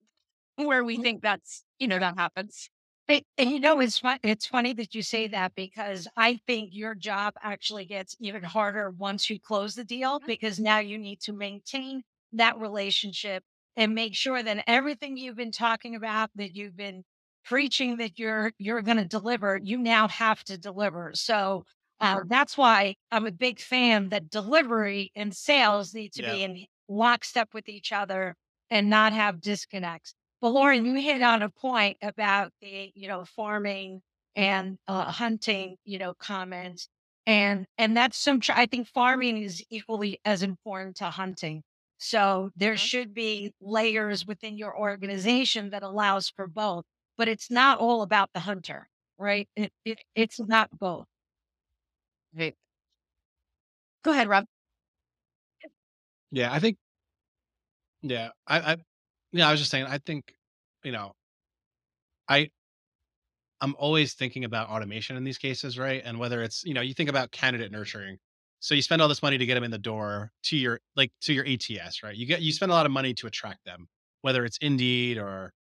where 0.56 0.84
we 0.84 0.96
think 0.96 1.22
that's 1.22 1.64
you 1.78 1.88
know 1.88 1.98
that 1.98 2.18
happens? 2.18 2.68
It, 3.08 3.24
and 3.36 3.50
you 3.50 3.60
know, 3.60 3.80
it's 3.80 3.98
fun, 3.98 4.18
it's 4.22 4.46
funny 4.46 4.72
that 4.74 4.94
you 4.94 5.02
say 5.02 5.26
that 5.28 5.54
because 5.54 6.06
I 6.16 6.38
think 6.46 6.70
your 6.72 6.94
job 6.94 7.34
actually 7.42 7.84
gets 7.84 8.16
even 8.20 8.42
harder 8.42 8.90
once 8.90 9.28
you 9.28 9.40
close 9.40 9.74
the 9.74 9.84
deal 9.84 10.20
because 10.24 10.60
now 10.60 10.78
you 10.78 10.98
need 10.98 11.20
to 11.22 11.32
maintain 11.32 12.02
that 12.32 12.58
relationship 12.58 13.42
and 13.76 13.94
make 13.94 14.14
sure 14.14 14.42
that 14.42 14.64
everything 14.66 15.16
you've 15.16 15.36
been 15.36 15.50
talking 15.50 15.96
about 15.96 16.30
that 16.36 16.54
you've 16.54 16.76
been 16.76 17.02
preaching 17.44 17.96
that 17.96 18.18
you're 18.18 18.52
you're 18.58 18.82
going 18.82 18.96
to 18.98 19.04
deliver 19.04 19.58
you 19.62 19.78
now 19.78 20.06
have 20.08 20.44
to 20.44 20.56
deliver. 20.56 21.10
So 21.14 21.64
uh, 22.02 22.20
that's 22.26 22.58
why 22.58 22.96
i'm 23.12 23.26
a 23.26 23.30
big 23.30 23.60
fan 23.60 24.08
that 24.08 24.28
delivery 24.28 25.12
and 25.14 25.34
sales 25.34 25.94
need 25.94 26.12
to 26.12 26.22
yeah. 26.22 26.32
be 26.32 26.42
in 26.42 26.64
lockstep 26.88 27.48
with 27.54 27.68
each 27.68 27.92
other 27.92 28.34
and 28.70 28.90
not 28.90 29.12
have 29.12 29.40
disconnects 29.40 30.14
but 30.42 30.50
lauren 30.50 30.84
you 30.86 30.94
hit 30.96 31.22
on 31.22 31.42
a 31.42 31.50
point 31.50 31.98
about 32.02 32.52
the 32.62 32.92
you 32.96 33.08
know 33.08 33.24
farming 33.24 34.02
and 34.36 34.78
uh, 34.88 35.04
hunting 35.12 35.76
you 35.84 35.98
know 35.98 36.14
comments 36.14 36.88
and 37.26 37.66
and 37.78 37.96
that's 37.96 38.18
some 38.18 38.40
i 38.50 38.66
think 38.66 38.88
farming 38.88 39.38
is 39.42 39.64
equally 39.70 40.20
as 40.26 40.42
important 40.42 40.96
to 40.96 41.06
hunting 41.06 41.62
so 41.98 42.50
there 42.56 42.76
should 42.76 43.14
be 43.14 43.54
layers 43.60 44.26
within 44.26 44.58
your 44.58 44.76
organization 44.76 45.70
that 45.70 45.84
allows 45.84 46.28
for 46.28 46.48
both, 46.48 46.84
but 47.16 47.28
it's 47.28 47.50
not 47.50 47.78
all 47.78 48.02
about 48.02 48.30
the 48.34 48.40
hunter, 48.40 48.88
right? 49.18 49.48
It, 49.56 49.72
it 49.84 50.00
it's 50.16 50.40
not 50.40 50.70
both. 50.78 51.06
Right. 52.34 52.56
Go 54.02 54.12
ahead, 54.12 54.28
Rob. 54.28 54.46
Yeah, 56.30 56.52
I 56.52 56.60
think. 56.60 56.78
Yeah, 58.02 58.30
I, 58.46 58.72
I, 58.72 58.76
yeah, 59.32 59.48
I 59.48 59.50
was 59.50 59.60
just 59.60 59.70
saying. 59.70 59.86
I 59.86 59.98
think, 59.98 60.34
you 60.84 60.92
know, 60.92 61.12
I, 62.28 62.50
I'm 63.60 63.74
always 63.78 64.14
thinking 64.14 64.44
about 64.44 64.68
automation 64.68 65.16
in 65.16 65.24
these 65.24 65.38
cases, 65.38 65.78
right? 65.78 66.02
And 66.04 66.18
whether 66.18 66.42
it's, 66.42 66.64
you 66.64 66.74
know, 66.74 66.80
you 66.80 66.94
think 66.94 67.08
about 67.08 67.30
candidate 67.30 67.70
nurturing, 67.70 68.18
so 68.60 68.74
you 68.74 68.82
spend 68.82 69.02
all 69.02 69.08
this 69.08 69.22
money 69.22 69.38
to 69.38 69.46
get 69.46 69.54
them 69.54 69.64
in 69.64 69.70
the 69.70 69.78
door 69.78 70.30
to 70.44 70.56
your 70.56 70.80
like 70.96 71.12
to 71.22 71.32
your 71.32 71.46
ATS, 71.46 72.02
right? 72.02 72.14
You 72.14 72.26
get 72.26 72.42
you 72.42 72.52
spend 72.52 72.70
a 72.70 72.74
lot 72.74 72.86
of 72.86 72.92
money 72.92 73.14
to 73.14 73.26
attract 73.26 73.64
them, 73.64 73.88
whether 74.22 74.44
it's 74.44 74.58
Indeed 74.58 75.18
or 75.18 75.52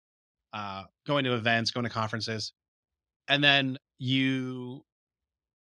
uh, 0.53 0.85
going 1.07 1.25
to 1.25 1.35
events, 1.35 1.71
going 1.71 1.85
to 1.85 1.91
conferences, 1.91 2.53
and 3.29 3.43
then 3.43 3.79
you 3.99 4.83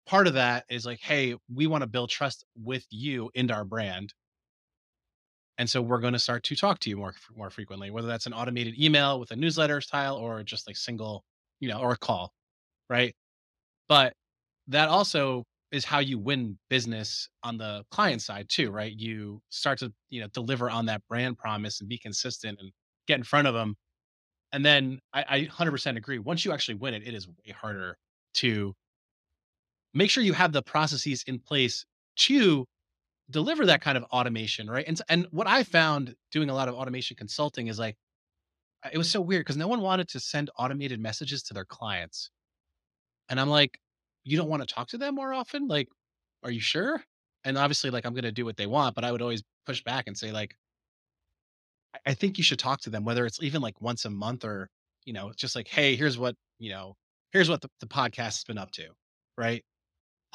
part 0.07 0.27
of 0.27 0.33
that 0.33 0.65
is 0.69 0.85
like, 0.85 0.99
hey, 1.01 1.35
we 1.53 1.67
want 1.67 1.81
to 1.83 1.87
build 1.87 2.09
trust 2.09 2.45
with 2.55 2.85
you 2.89 3.29
into 3.35 3.53
our 3.53 3.65
brand, 3.65 4.13
and 5.57 5.69
so 5.69 5.81
we're 5.81 5.99
going 5.99 6.13
to 6.13 6.19
start 6.19 6.43
to 6.43 6.55
talk 6.55 6.79
to 6.79 6.89
you 6.89 6.97
more 6.97 7.13
more 7.35 7.49
frequently, 7.49 7.91
whether 7.91 8.07
that's 8.07 8.25
an 8.25 8.33
automated 8.33 8.79
email 8.79 9.19
with 9.19 9.31
a 9.31 9.35
newsletter 9.35 9.81
style 9.81 10.15
or 10.15 10.43
just 10.43 10.67
like 10.67 10.77
single, 10.77 11.23
you 11.59 11.67
know, 11.69 11.79
or 11.79 11.91
a 11.93 11.97
call, 11.97 12.33
right? 12.89 13.13
But 13.89 14.13
that 14.67 14.89
also 14.89 15.43
is 15.71 15.85
how 15.85 15.99
you 15.99 16.17
win 16.19 16.57
business 16.69 17.29
on 17.43 17.57
the 17.57 17.83
client 17.91 18.21
side 18.21 18.47
too, 18.49 18.71
right? 18.71 18.93
You 18.93 19.41
start 19.49 19.79
to, 19.79 19.93
you 20.09 20.21
know, 20.21 20.27
deliver 20.27 20.69
on 20.69 20.85
that 20.87 21.01
brand 21.09 21.37
promise 21.37 21.81
and 21.81 21.89
be 21.89 21.97
consistent 21.97 22.59
and 22.61 22.71
get 23.07 23.17
in 23.17 23.23
front 23.23 23.47
of 23.47 23.53
them. 23.53 23.75
And 24.53 24.65
then 24.65 24.99
I, 25.13 25.25
I 25.29 25.39
100% 25.45 25.97
agree. 25.97 26.19
Once 26.19 26.45
you 26.45 26.53
actually 26.53 26.75
win 26.75 26.93
it, 26.93 27.07
it 27.07 27.13
is 27.13 27.27
way 27.27 27.53
harder 27.53 27.97
to 28.35 28.73
make 29.93 30.09
sure 30.09 30.23
you 30.23 30.33
have 30.33 30.53
the 30.53 30.61
processes 30.61 31.23
in 31.27 31.39
place 31.39 31.85
to 32.17 32.65
deliver 33.29 33.65
that 33.65 33.81
kind 33.81 33.97
of 33.97 34.03
automation, 34.05 34.69
right? 34.69 34.85
And 34.87 35.01
and 35.09 35.27
what 35.31 35.47
I 35.47 35.63
found 35.63 36.15
doing 36.31 36.49
a 36.49 36.55
lot 36.55 36.67
of 36.69 36.75
automation 36.75 37.17
consulting 37.17 37.67
is 37.67 37.79
like 37.79 37.97
it 38.91 38.97
was 38.97 39.09
so 39.11 39.21
weird 39.21 39.41
because 39.41 39.57
no 39.57 39.67
one 39.67 39.81
wanted 39.81 40.07
to 40.09 40.19
send 40.19 40.49
automated 40.57 40.99
messages 40.99 41.43
to 41.43 41.53
their 41.53 41.65
clients. 41.65 42.31
And 43.29 43.39
I'm 43.39 43.49
like, 43.49 43.79
you 44.23 44.37
don't 44.37 44.49
want 44.49 44.67
to 44.67 44.73
talk 44.73 44.87
to 44.89 44.97
them 44.97 45.15
more 45.15 45.33
often? 45.33 45.67
Like, 45.67 45.89
are 46.43 46.51
you 46.51 46.61
sure? 46.61 47.03
And 47.43 47.57
obviously, 47.57 47.89
like, 47.89 48.05
I'm 48.05 48.15
to 48.15 48.31
do 48.31 48.45
what 48.45 48.57
they 48.57 48.67
want, 48.67 48.95
but 48.95 49.03
I 49.03 49.11
would 49.11 49.21
always 49.21 49.43
push 49.65 49.83
back 49.83 50.05
and 50.07 50.17
say, 50.17 50.31
like, 50.31 50.55
I 52.05 52.13
think 52.13 52.37
you 52.37 52.43
should 52.43 52.59
talk 52.59 52.81
to 52.81 52.89
them, 52.89 53.05
whether 53.05 53.25
it's 53.25 53.41
even 53.41 53.61
like 53.61 53.81
once 53.81 54.05
a 54.05 54.09
month 54.09 54.43
or, 54.45 54.69
you 55.05 55.13
know, 55.13 55.31
just 55.35 55.55
like, 55.55 55.67
hey, 55.67 55.95
here's 55.95 56.17
what, 56.17 56.35
you 56.59 56.69
know, 56.69 56.95
here's 57.31 57.49
what 57.49 57.61
the, 57.61 57.69
the 57.79 57.87
podcast 57.87 58.17
has 58.17 58.43
been 58.43 58.57
up 58.57 58.71
to. 58.71 58.89
Right. 59.37 59.63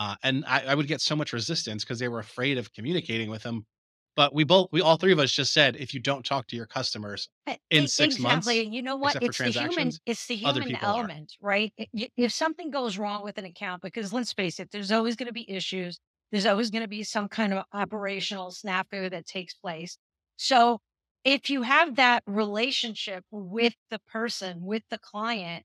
Uh, 0.02 0.14
and 0.23 0.44
I, 0.47 0.64
I 0.68 0.75
would 0.75 0.88
get 0.88 1.00
so 1.00 1.14
much 1.14 1.32
resistance 1.32 1.85
because 1.85 1.99
they 1.99 2.09
were 2.09 2.18
afraid 2.18 2.59
of 2.59 2.73
communicating 2.73 3.30
with 3.30 3.42
them 3.42 3.66
but 4.14 4.35
we 4.35 4.44
both, 4.44 4.68
we 4.73 4.82
all 4.82 4.97
three 4.97 5.12
of 5.12 5.18
us 5.18 5.32
just 5.32 5.54
said, 5.54 5.76
if 5.76 5.94
you 5.94 6.00
don't 6.00 6.25
talk 6.25 6.47
to 6.49 6.56
your 6.56 6.66
customers 6.66 7.28
in 7.71 7.88
six 7.88 8.16
exactly. 8.16 8.23
months, 8.23 8.75
you 8.75 8.82
know 8.82 8.97
what? 8.97 9.16
It's 9.23 9.38
the 9.38 9.50
human, 9.50 9.90
it's 10.04 10.26
the 10.26 10.37
human 10.37 10.76
element, 10.76 11.32
are. 11.42 11.47
right? 11.47 11.73
If 12.16 12.32
something 12.32 12.71
goes 12.71 12.99
wrong 12.99 13.25
with 13.25 13.38
an 13.38 13.47
account, 13.47 13.80
because 13.80 14.12
let's 14.12 14.32
face 14.32 14.61
it, 14.61 14.71
there's 14.71 14.92
always 14.92 15.16
going 15.16 15.28
to 15.28 15.32
be 15.32 15.50
issues. 15.50 15.99
There's 16.30 16.47
always 16.47 16.71
going 16.71 16.82
to 16.82 16.88
be 16.88 17.04
some 17.04 17.28
kind 17.28 17.54
of 17.54 17.64
operational 17.73 18.50
snafu 18.50 19.11
that 19.11 19.26
takes 19.26 19.54
place. 19.54 19.97
So 20.37 20.80
if 21.25 21.49
you 21.49 21.62
have 21.62 21.97
that 21.97 22.23
relationship 22.26 23.25
with 23.30 23.75
the 23.90 24.00
person, 24.11 24.62
with 24.62 24.82
the 24.90 24.99
client, 24.99 25.64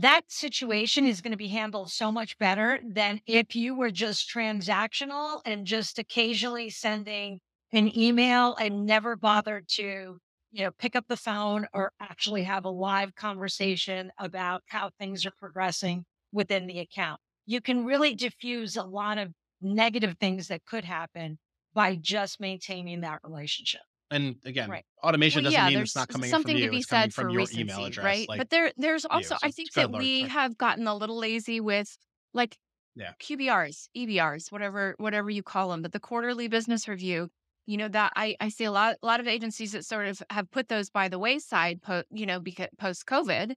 that 0.00 0.22
situation 0.28 1.04
is 1.04 1.20
going 1.20 1.32
to 1.32 1.36
be 1.36 1.48
handled 1.48 1.90
so 1.90 2.12
much 2.12 2.38
better 2.38 2.78
than 2.86 3.20
if 3.26 3.56
you 3.56 3.74
were 3.74 3.90
just 3.90 4.30
transactional 4.30 5.40
and 5.44 5.66
just 5.66 5.98
occasionally 5.98 6.70
sending 6.70 7.40
an 7.72 7.96
email 7.98 8.54
and 8.56 8.86
never 8.86 9.16
bothered 9.16 9.66
to, 9.68 10.18
you 10.52 10.64
know, 10.64 10.70
pick 10.78 10.94
up 10.94 11.04
the 11.08 11.16
phone 11.16 11.66
or 11.74 11.90
actually 12.00 12.44
have 12.44 12.64
a 12.64 12.70
live 12.70 13.12
conversation 13.16 14.12
about 14.18 14.62
how 14.66 14.90
things 14.98 15.26
are 15.26 15.32
progressing 15.36 16.04
within 16.32 16.68
the 16.68 16.78
account. 16.78 17.20
You 17.46 17.60
can 17.60 17.84
really 17.84 18.14
diffuse 18.14 18.76
a 18.76 18.84
lot 18.84 19.18
of 19.18 19.32
negative 19.60 20.16
things 20.20 20.46
that 20.46 20.64
could 20.64 20.84
happen 20.84 21.38
by 21.74 21.96
just 21.96 22.38
maintaining 22.38 23.00
that 23.00 23.18
relationship. 23.24 23.80
And 24.10 24.36
again, 24.44 24.70
right. 24.70 24.84
automation 25.02 25.42
well, 25.42 25.50
doesn't 25.50 25.64
yeah, 25.64 25.68
mean 25.68 25.78
it's 25.80 25.94
not 25.94 26.08
coming 26.08 26.30
something 26.30 26.54
from 26.54 26.60
you. 26.60 26.66
to 26.66 26.70
be 26.70 26.82
said 26.82 27.12
for 27.12 27.28
recency, 27.28 27.60
email 27.60 27.84
address, 27.84 28.04
right? 28.04 28.28
Like 28.28 28.38
but 28.38 28.50
there, 28.50 28.72
there's 28.76 29.04
also, 29.04 29.34
you, 29.34 29.38
so 29.38 29.46
I 29.46 29.50
think 29.50 29.72
that 29.74 29.90
we 29.92 30.22
have 30.22 30.56
gotten 30.56 30.86
a 30.86 30.94
little 30.94 31.18
lazy 31.18 31.60
with 31.60 31.96
like 32.32 32.56
yeah. 32.94 33.12
QBRs, 33.20 33.88
EBRs, 33.94 34.50
whatever, 34.50 34.94
whatever 34.98 35.30
you 35.30 35.42
call 35.42 35.68
them. 35.70 35.82
But 35.82 35.92
the 35.92 36.00
quarterly 36.00 36.48
business 36.48 36.88
review, 36.88 37.28
you 37.66 37.76
know 37.76 37.88
that 37.88 38.12
I, 38.16 38.34
I 38.40 38.48
see 38.48 38.64
a 38.64 38.72
lot 38.72 38.96
a 39.02 39.06
lot 39.06 39.20
of 39.20 39.28
agencies 39.28 39.72
that 39.72 39.84
sort 39.84 40.08
of 40.08 40.22
have 40.30 40.50
put 40.50 40.68
those 40.68 40.88
by 40.90 41.08
the 41.08 41.18
wayside 41.18 41.82
po- 41.82 42.04
you 42.10 42.24
know 42.24 42.40
because 42.40 42.68
post 42.78 43.04
covid 43.04 43.52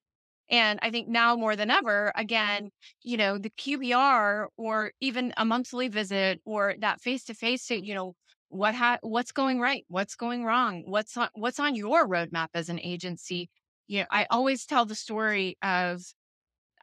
and 0.49 0.79
i 0.81 0.91
think 0.91 1.07
now 1.07 1.35
more 1.35 1.55
than 1.55 1.71
ever 1.71 2.11
again 2.15 2.71
you 3.03 3.15
know 3.15 3.37
the 3.37 3.49
qbr 3.51 4.47
or 4.57 4.91
even 4.99 5.33
a 5.37 5.45
monthly 5.45 5.87
visit 5.87 6.41
or 6.45 6.75
that 6.79 6.99
face 6.99 7.23
to 7.25 7.33
face 7.33 7.69
you 7.71 7.93
know 7.93 8.13
what 8.51 8.75
ha- 8.75 8.99
what's 9.01 9.31
going 9.31 9.59
right 9.59 9.85
what's 9.87 10.15
going 10.15 10.43
wrong 10.43 10.83
what's 10.85 11.15
on 11.17 11.29
what's 11.33 11.59
on 11.59 11.75
your 11.75 12.07
roadmap 12.07 12.49
as 12.53 12.69
an 12.69 12.79
agency 12.79 13.49
you 13.87 13.99
know 13.99 14.05
i 14.11 14.27
always 14.29 14.65
tell 14.65 14.85
the 14.85 14.95
story 14.95 15.57
of 15.63 16.01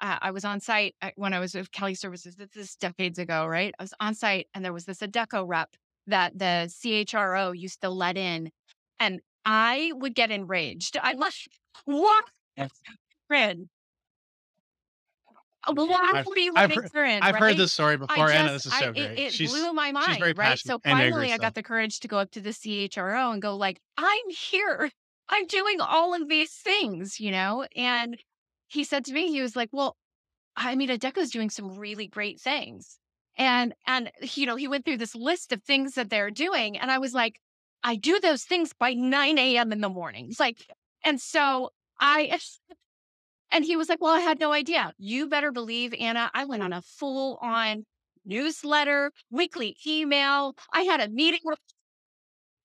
uh, 0.01 0.19
I 0.21 0.31
was 0.31 0.45
on 0.45 0.61
site 0.61 0.95
uh, 1.03 1.11
when 1.17 1.33
I 1.33 1.41
was 1.41 1.55
with 1.55 1.73
Kelly 1.73 1.95
Services. 1.95 2.37
This 2.37 2.57
is 2.57 2.77
decades 2.77 3.19
ago, 3.19 3.47
right? 3.47 3.75
I 3.79 3.83
was 3.83 3.95
on 4.01 4.15
site 4.15 4.47
and 4.55 4.65
there 4.65 4.73
was 4.73 4.85
this 4.85 4.99
Adecco 4.99 5.45
rep 5.47 5.71
that 6.07 6.39
the 6.39 6.69
CHRO 6.69 7.59
used 7.59 7.81
to 7.83 7.91
let 7.91 8.17
in. 8.17 8.51
And 9.01 9.21
I 9.45 9.93
would 9.95 10.15
get 10.15 10.31
enraged. 10.31 10.97
I 11.03 11.15
must 11.15 11.49
what 11.85 12.25
friend. 13.29 13.69
Oh, 15.69 15.87
Why 15.87 16.11
I've, 16.15 16.27
you 16.37 16.53
I've, 16.57 16.71
heard, 16.75 17.23
I've 17.23 17.35
right? 17.35 17.43
heard 17.43 17.57
this 17.57 17.73
story 17.73 17.97
before, 17.97 18.27
just, 18.27 18.35
Anna. 18.35 18.53
This 18.53 18.67
is 18.67 18.75
so 18.75 18.93
I, 18.93 18.93
great. 18.93 19.19
It, 19.19 19.41
it 19.41 19.49
blew 19.49 19.73
my 19.73 19.93
mind, 19.93 20.39
right? 20.39 20.59
So 20.59 20.79
finally, 20.79 21.33
I 21.33 21.39
got 21.39 21.55
the 21.55 21.63
courage 21.63 22.01
to 22.01 22.09
go 22.09 22.19
up 22.19 22.31
to 22.33 22.41
the 22.41 22.51
CHRO 22.51 23.33
and 23.33 23.43
go, 23.43 23.57
like, 23.57 23.81
"I'm 23.97 24.31
here. 24.31 24.91
I'm 25.29 25.47
doing 25.47 25.81
all 25.81 26.15
of 26.15 26.29
these 26.29 26.53
things, 26.53 27.21
you 27.21 27.31
know." 27.31 27.67
And 27.77 28.19
he 28.69 28.85
said 28.85 29.05
to 29.07 29.13
me, 29.13 29.29
he 29.29 29.43
was 29.43 29.57
like, 29.57 29.69
"Well, 29.73 29.97
I 30.57 30.75
mean, 30.75 30.91
Adecco's 30.91 31.31
doing 31.31 31.51
some 31.51 31.79
really 31.79 32.07
great 32.07 32.41
things, 32.41 32.99
and 33.37 33.75
and 33.87 34.11
you 34.23 34.47
know 34.47 34.57
he 34.57 34.69
went 34.69 34.85
through 34.85 34.99
this 34.99 35.15
list 35.15 35.53
of 35.53 35.63
things 35.63 35.95
that 35.95 36.11
they're 36.11 36.31
doing 36.31 36.77
and 36.79 36.91
i 36.91 36.99
was 36.99 37.15
like 37.15 37.41
I 37.83 37.97
do 37.97 38.19
those 38.21 38.45
things 38.45 38.73
by 38.73 38.95
9 38.95 39.39
a.m. 39.39 39.73
in 39.73 39.81
the 39.81 39.89
morning. 39.89 40.27
It's 40.29 40.41
like, 40.41 40.67
and 41.05 41.21
so 41.21 41.71
I, 42.01 42.39
and 43.51 43.65
he 43.65 43.77
was 43.77 43.89
like, 43.89 44.01
Well, 44.01 44.15
I 44.15 44.21
had 44.21 44.41
no 44.41 44.53
idea. 44.53 44.93
You 44.99 45.29
better 45.29 45.53
believe, 45.53 45.95
Anna, 45.99 46.31
I 46.35 46.45
went 46.45 46.63
on 46.63 46.73
a 46.73 46.83
full 46.83 47.39
on 47.41 47.85
newsletter, 48.25 49.13
weekly 49.31 49.77
email. 49.87 50.55
I 50.73 50.83
had 50.83 51.01
a 51.01 51.09
meeting 51.09 51.41
with 51.45 51.59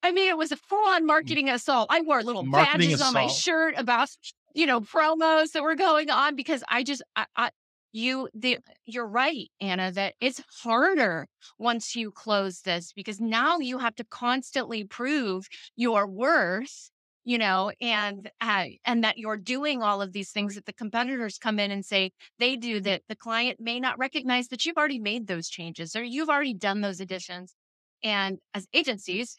I 0.03 0.11
mean, 0.11 0.29
it 0.29 0.37
was 0.37 0.51
a 0.51 0.57
full 0.57 0.85
on 0.85 1.03
mm. 1.03 1.07
marketing 1.07 1.49
assault. 1.49 1.87
I 1.89 2.01
wore 2.01 2.21
little 2.21 2.43
Marketing 2.43 2.89
badges 2.89 3.01
on 3.01 3.13
my 3.13 3.27
shirt 3.27 3.73
about, 3.77 4.09
you 4.53 4.65
know, 4.65 4.81
promos 4.81 5.53
that 5.53 5.63
were 5.63 5.75
going 5.75 6.11
on 6.11 6.35
because 6.35 6.61
I 6.67 6.83
just, 6.83 7.01
I, 7.15 7.25
I, 7.37 7.49
you, 7.93 8.27
the, 8.33 8.57
you're 8.85 9.07
right, 9.07 9.49
Anna, 9.61 9.91
that 9.91 10.15
it's 10.19 10.41
harder 10.61 11.27
once 11.57 11.95
you 11.95 12.11
close 12.11 12.61
this 12.61 12.91
because 12.91 13.21
now 13.21 13.59
you 13.59 13.77
have 13.77 13.95
to 13.95 14.03
constantly 14.03 14.83
prove 14.83 15.47
your 15.77 16.05
worth, 16.05 16.89
you 17.23 17.37
know, 17.37 17.71
and, 17.81 18.29
uh, 18.41 18.65
and 18.85 19.03
that 19.03 19.17
you're 19.17 19.37
doing 19.37 19.81
all 19.81 20.01
of 20.01 20.13
these 20.13 20.31
things 20.31 20.55
that 20.55 20.65
the 20.65 20.73
competitors 20.73 21.37
come 21.37 21.59
in 21.59 21.71
and 21.71 21.85
say 21.85 22.11
they 22.39 22.55
do 22.57 22.79
that 22.81 23.03
the 23.07 23.15
client 23.15 23.59
may 23.59 23.79
not 23.79 23.97
recognize 23.97 24.49
that 24.49 24.65
you've 24.65 24.77
already 24.77 24.99
made 24.99 25.27
those 25.27 25.49
changes 25.49 25.95
or 25.95 26.03
you've 26.03 26.29
already 26.29 26.53
done 26.53 26.81
those 26.81 26.99
additions. 26.99 27.55
And 28.03 28.39
as 28.53 28.67
agencies, 28.73 29.37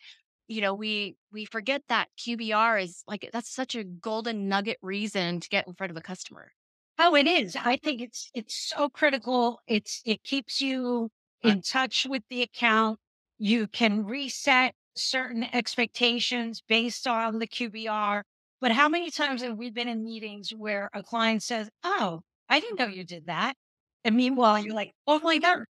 you 0.48 0.60
know 0.60 0.74
we 0.74 1.16
we 1.32 1.46
forget 1.46 1.82
that 1.88 2.08
qbr 2.18 2.82
is 2.82 3.02
like 3.06 3.30
that's 3.32 3.50
such 3.50 3.74
a 3.74 3.82
golden 3.82 4.46
nugget 4.46 4.76
reason 4.82 5.40
to 5.40 5.48
get 5.48 5.66
in 5.66 5.72
front 5.72 5.90
of 5.90 5.96
a 5.96 6.02
customer 6.02 6.52
Oh, 6.98 7.16
it 7.16 7.26
is. 7.26 7.56
I 7.56 7.76
think 7.76 8.00
it's 8.00 8.30
it's 8.34 8.54
so 8.54 8.88
critical. 8.88 9.60
It's 9.66 10.00
it 10.04 10.22
keeps 10.22 10.60
you 10.60 11.10
in 11.42 11.62
touch 11.62 12.06
with 12.08 12.22
the 12.30 12.42
account. 12.42 13.00
You 13.38 13.66
can 13.66 14.04
reset 14.04 14.74
certain 14.96 15.44
expectations 15.44 16.62
based 16.62 17.06
on 17.06 17.38
the 17.38 17.46
QBR. 17.46 18.24
But 18.60 18.72
how 18.72 18.88
many 18.88 19.10
times 19.10 19.42
have 19.42 19.58
we 19.58 19.70
been 19.70 19.88
in 19.88 20.04
meetings 20.04 20.50
where 20.54 20.90
a 20.94 21.02
client 21.02 21.42
says, 21.42 21.70
"Oh, 21.82 22.22
I 22.48 22.60
didn't 22.60 22.78
know 22.78 22.86
you 22.86 23.04
did 23.04 23.26
that," 23.26 23.56
and 24.04 24.16
meanwhile 24.16 24.58
you're 24.58 24.74
like, 24.74 24.92
"Oh 25.06 25.20
my 25.20 25.38
god, 25.38 25.64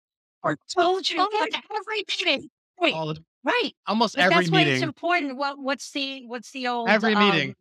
I 0.44 0.56
told 0.70 1.10
you 1.10 1.28
oh 1.32 1.48
every 1.74 2.04
meeting 2.20 2.50
wait 2.80 3.00
All 3.00 3.24
right." 3.44 3.74
almost 3.88 4.16
But 4.16 4.28
every 4.28 4.30
that's 4.30 4.52
why 4.52 4.64
it's 4.64 4.82
meeting. 4.82 4.84
important. 4.84 5.38
What 5.38 5.58
what's 5.60 5.92
the 5.92 6.26
what's 6.28 6.52
the 6.52 6.68
old 6.68 7.04
Every 7.04 7.16
meeting. 7.18 7.54
um, 7.54 7.56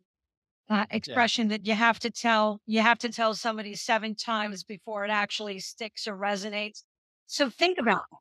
uh, 0.69 0.85
expression 0.91 1.49
that 1.49 1.67
you 1.67 1.73
have 1.75 1.99
to 2.01 2.11
tell 2.11 2.61
you 2.67 2.81
have 2.81 2.99
to 2.99 3.09
tell 3.11 3.35
somebody 3.35 3.75
seven 3.75 4.15
times 4.15 4.63
before 4.63 5.05
it 5.05 5.11
actually 5.11 5.59
sticks 5.59 6.07
or 6.07 6.15
resonates. 6.17 6.83
So 7.27 7.49
think 7.49 7.79
about 7.79 8.05
it. 8.11 8.17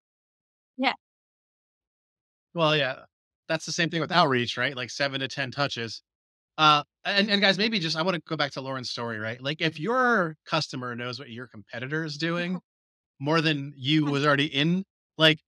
Yeah. 0.78 0.94
Well, 2.54 2.76
yeah, 2.76 3.06
that's 3.48 3.66
the 3.66 3.72
same 3.72 3.90
thing 3.90 4.00
with 4.00 4.12
outreach, 4.12 4.56
right? 4.56 4.76
Like 4.76 4.90
seven 4.90 5.20
to 5.20 5.28
10 5.28 5.50
touches. 5.50 6.02
Uh, 6.58 6.82
and, 7.04 7.30
and 7.30 7.40
guys, 7.40 7.58
maybe 7.58 7.78
just, 7.78 7.96
I 7.96 8.02
want 8.02 8.14
to 8.14 8.22
go 8.28 8.36
back 8.36 8.52
to 8.52 8.60
Lauren's 8.60 8.90
story, 8.90 9.18
right? 9.18 9.42
Like 9.42 9.60
if 9.60 9.80
your 9.80 10.36
customer 10.46 10.94
knows 10.94 11.18
what 11.18 11.30
your 11.30 11.46
competitor 11.48 12.04
is 12.04 12.16
doing 12.16 12.60
more 13.18 13.40
than 13.40 13.72
you 13.76 14.04
was 14.04 14.24
already 14.24 14.46
in, 14.46 14.84
like 15.18 15.40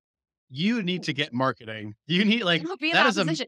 you 0.50 0.82
need 0.82 1.04
to 1.04 1.12
get 1.12 1.32
marketing. 1.32 1.94
You 2.06 2.24
need 2.24 2.42
like, 2.44 2.62
that 2.62 2.78
that 2.80 3.06
is 3.06 3.18
a, 3.18 3.24
position. 3.24 3.46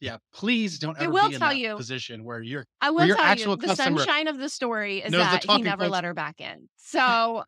yeah, 0.00 0.16
please 0.34 0.78
don't 0.78 0.98
I 0.98 1.04
ever 1.04 1.12
will 1.12 1.28
be 1.28 1.34
in 1.34 1.40
tell 1.40 1.50
that 1.50 1.58
you- 1.58 1.76
position 1.76 2.24
where 2.24 2.40
you're, 2.40 2.66
i 2.80 2.90
will 2.90 3.06
your 3.06 3.16
tell 3.16 3.24
actual 3.26 3.52
you 3.60 3.66
the 3.68 3.76
sunshine 3.76 4.26
of 4.28 4.38
the 4.38 4.48
story 4.48 4.98
is 4.98 5.12
that 5.12 5.44
he 5.44 5.62
never 5.62 5.84
points. 5.84 5.92
let 5.92 6.04
her 6.04 6.14
back 6.14 6.40
in 6.40 6.68
so 6.76 7.44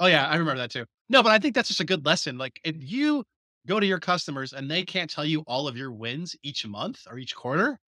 Oh 0.00 0.06
yeah, 0.06 0.26
I 0.26 0.36
remember 0.36 0.58
that 0.60 0.70
too. 0.70 0.84
No, 1.08 1.22
but 1.22 1.32
I 1.32 1.38
think 1.38 1.54
that's 1.54 1.68
just 1.68 1.80
a 1.80 1.84
good 1.84 2.04
lesson. 2.04 2.38
Like 2.38 2.60
if 2.64 2.76
you 2.78 3.24
go 3.66 3.80
to 3.80 3.86
your 3.86 3.98
customers 4.00 4.52
and 4.52 4.70
they 4.70 4.84
can't 4.84 5.10
tell 5.10 5.24
you 5.24 5.40
all 5.46 5.68
of 5.68 5.76
your 5.76 5.92
wins 5.92 6.36
each 6.42 6.66
month 6.66 7.02
or 7.10 7.18
each 7.18 7.34
quarter 7.34 7.78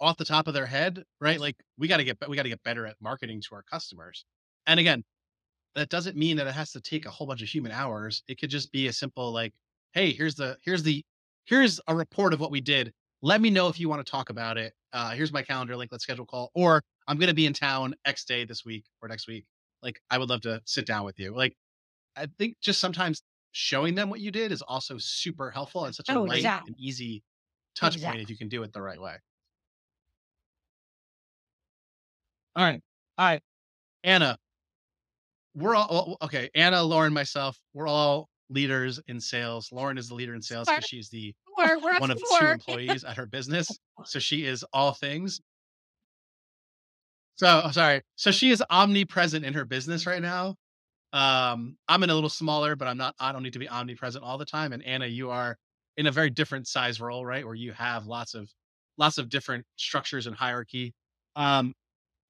off 0.00 0.18
the 0.18 0.24
top 0.24 0.48
of 0.48 0.54
their 0.54 0.66
head, 0.66 1.04
right? 1.20 1.40
Like 1.40 1.56
we 1.78 1.88
got 1.88 1.98
to 1.98 2.04
get 2.04 2.18
we 2.28 2.36
got 2.36 2.44
to 2.44 2.48
get 2.50 2.62
better 2.64 2.86
at 2.86 2.96
marketing 3.00 3.42
to 3.48 3.56
our 3.56 3.62
customers. 3.64 4.24
And 4.66 4.80
again, 4.80 5.04
that 5.76 5.90
doesn't 5.90 6.16
mean 6.16 6.36
that 6.38 6.46
it 6.48 6.54
has 6.54 6.72
to 6.72 6.80
take 6.80 7.06
a 7.06 7.10
whole 7.10 7.26
bunch 7.26 7.42
of 7.42 7.48
human 7.48 7.72
hours. 7.72 8.22
It 8.28 8.38
could 8.40 8.50
just 8.50 8.72
be 8.72 8.88
a 8.88 8.92
simple 8.92 9.32
like, 9.32 9.54
"Hey, 9.92 10.12
here's 10.12 10.36
the 10.36 10.58
here's 10.64 10.82
the 10.84 11.04
here's 11.46 11.80
a 11.88 11.94
report 11.96 12.34
of 12.34 12.40
what 12.40 12.50
we 12.52 12.60
did. 12.60 12.92
Let 13.22 13.40
me 13.40 13.50
know 13.50 13.68
if 13.68 13.80
you 13.80 13.88
want 13.88 14.04
to 14.06 14.10
talk 14.10 14.30
about 14.30 14.58
it. 14.58 14.74
Uh 14.92 15.10
here's 15.12 15.32
my 15.32 15.42
calendar 15.42 15.76
link. 15.76 15.92
Let's 15.92 16.04
schedule 16.04 16.24
a 16.24 16.26
call 16.28 16.50
or 16.54 16.82
I'm 17.08 17.18
going 17.18 17.28
to 17.28 17.34
be 17.34 17.46
in 17.46 17.54
town 17.54 17.94
X 18.06 18.24
day 18.24 18.44
this 18.44 18.64
week 18.64 18.84
or 19.02 19.08
next 19.08 19.28
week. 19.28 19.46
Like 19.82 20.00
I 20.10 20.18
would 20.18 20.28
love 20.30 20.42
to 20.42 20.62
sit 20.66 20.86
down 20.86 21.04
with 21.04 21.18
you." 21.20 21.34
Like 21.36 21.56
I 22.18 22.26
think 22.38 22.56
just 22.60 22.80
sometimes 22.80 23.22
showing 23.52 23.94
them 23.94 24.10
what 24.10 24.20
you 24.20 24.30
did 24.30 24.52
is 24.52 24.62
also 24.62 24.98
super 24.98 25.50
helpful 25.50 25.84
and 25.84 25.94
such 25.94 26.08
a 26.08 26.12
Oh, 26.12 26.22
light 26.22 26.38
exactly. 26.38 26.72
and 26.72 26.80
easy 26.80 27.22
touch 27.74 27.94
Exactly. 27.94 28.18
point 28.18 28.22
if 28.22 28.30
you 28.30 28.36
can 28.36 28.48
do 28.48 28.62
it 28.62 28.72
the 28.72 28.82
right 28.82 29.00
way. 29.00 29.16
All 32.56 32.64
right. 32.64 32.82
All 33.16 33.26
right. 33.26 33.42
Anna, 34.04 34.38
we're 35.54 35.74
all 35.74 36.16
okay. 36.22 36.50
Anna, 36.54 36.82
Lauren, 36.82 37.12
myself, 37.12 37.58
we're 37.72 37.88
all 37.88 38.28
leaders 38.50 39.00
in 39.08 39.20
sales. 39.20 39.70
Lauren 39.72 39.98
is 39.98 40.08
the 40.08 40.14
leader 40.14 40.34
in 40.34 40.42
sales 40.42 40.68
because 40.68 40.84
she's 40.84 41.08
the 41.08 41.34
we're, 41.56 41.78
we're 41.78 41.98
one 41.98 42.10
of 42.10 42.18
to 42.18 42.24
two 42.38 42.46
employees 42.46 43.04
at 43.04 43.16
her 43.16 43.26
business. 43.26 43.68
So 44.04 44.20
she 44.20 44.44
is 44.44 44.64
all 44.72 44.92
things. 44.92 45.40
So 47.34 47.62
oh, 47.64 47.70
sorry. 47.72 48.02
So 48.14 48.30
she 48.30 48.50
is 48.50 48.62
omnipresent 48.70 49.44
in 49.44 49.54
her 49.54 49.64
business 49.64 50.06
right 50.06 50.22
now. 50.22 50.54
Um, 51.12 51.78
I'm 51.88 52.02
in 52.02 52.10
a 52.10 52.14
little 52.14 52.28
smaller, 52.30 52.76
but 52.76 52.88
I'm 52.88 52.98
not, 52.98 53.14
I 53.18 53.32
don't 53.32 53.42
need 53.42 53.54
to 53.54 53.58
be 53.58 53.68
omnipresent 53.68 54.24
all 54.24 54.38
the 54.38 54.44
time. 54.44 54.72
And 54.72 54.82
Anna, 54.84 55.06
you 55.06 55.30
are 55.30 55.58
in 55.96 56.06
a 56.06 56.12
very 56.12 56.30
different 56.30 56.68
size 56.68 57.00
role, 57.00 57.24
right? 57.24 57.44
Where 57.44 57.54
you 57.54 57.72
have 57.72 58.06
lots 58.06 58.34
of 58.34 58.50
lots 58.98 59.18
of 59.18 59.28
different 59.28 59.66
structures 59.76 60.26
and 60.26 60.36
hierarchy. 60.36 60.94
Um, 61.36 61.74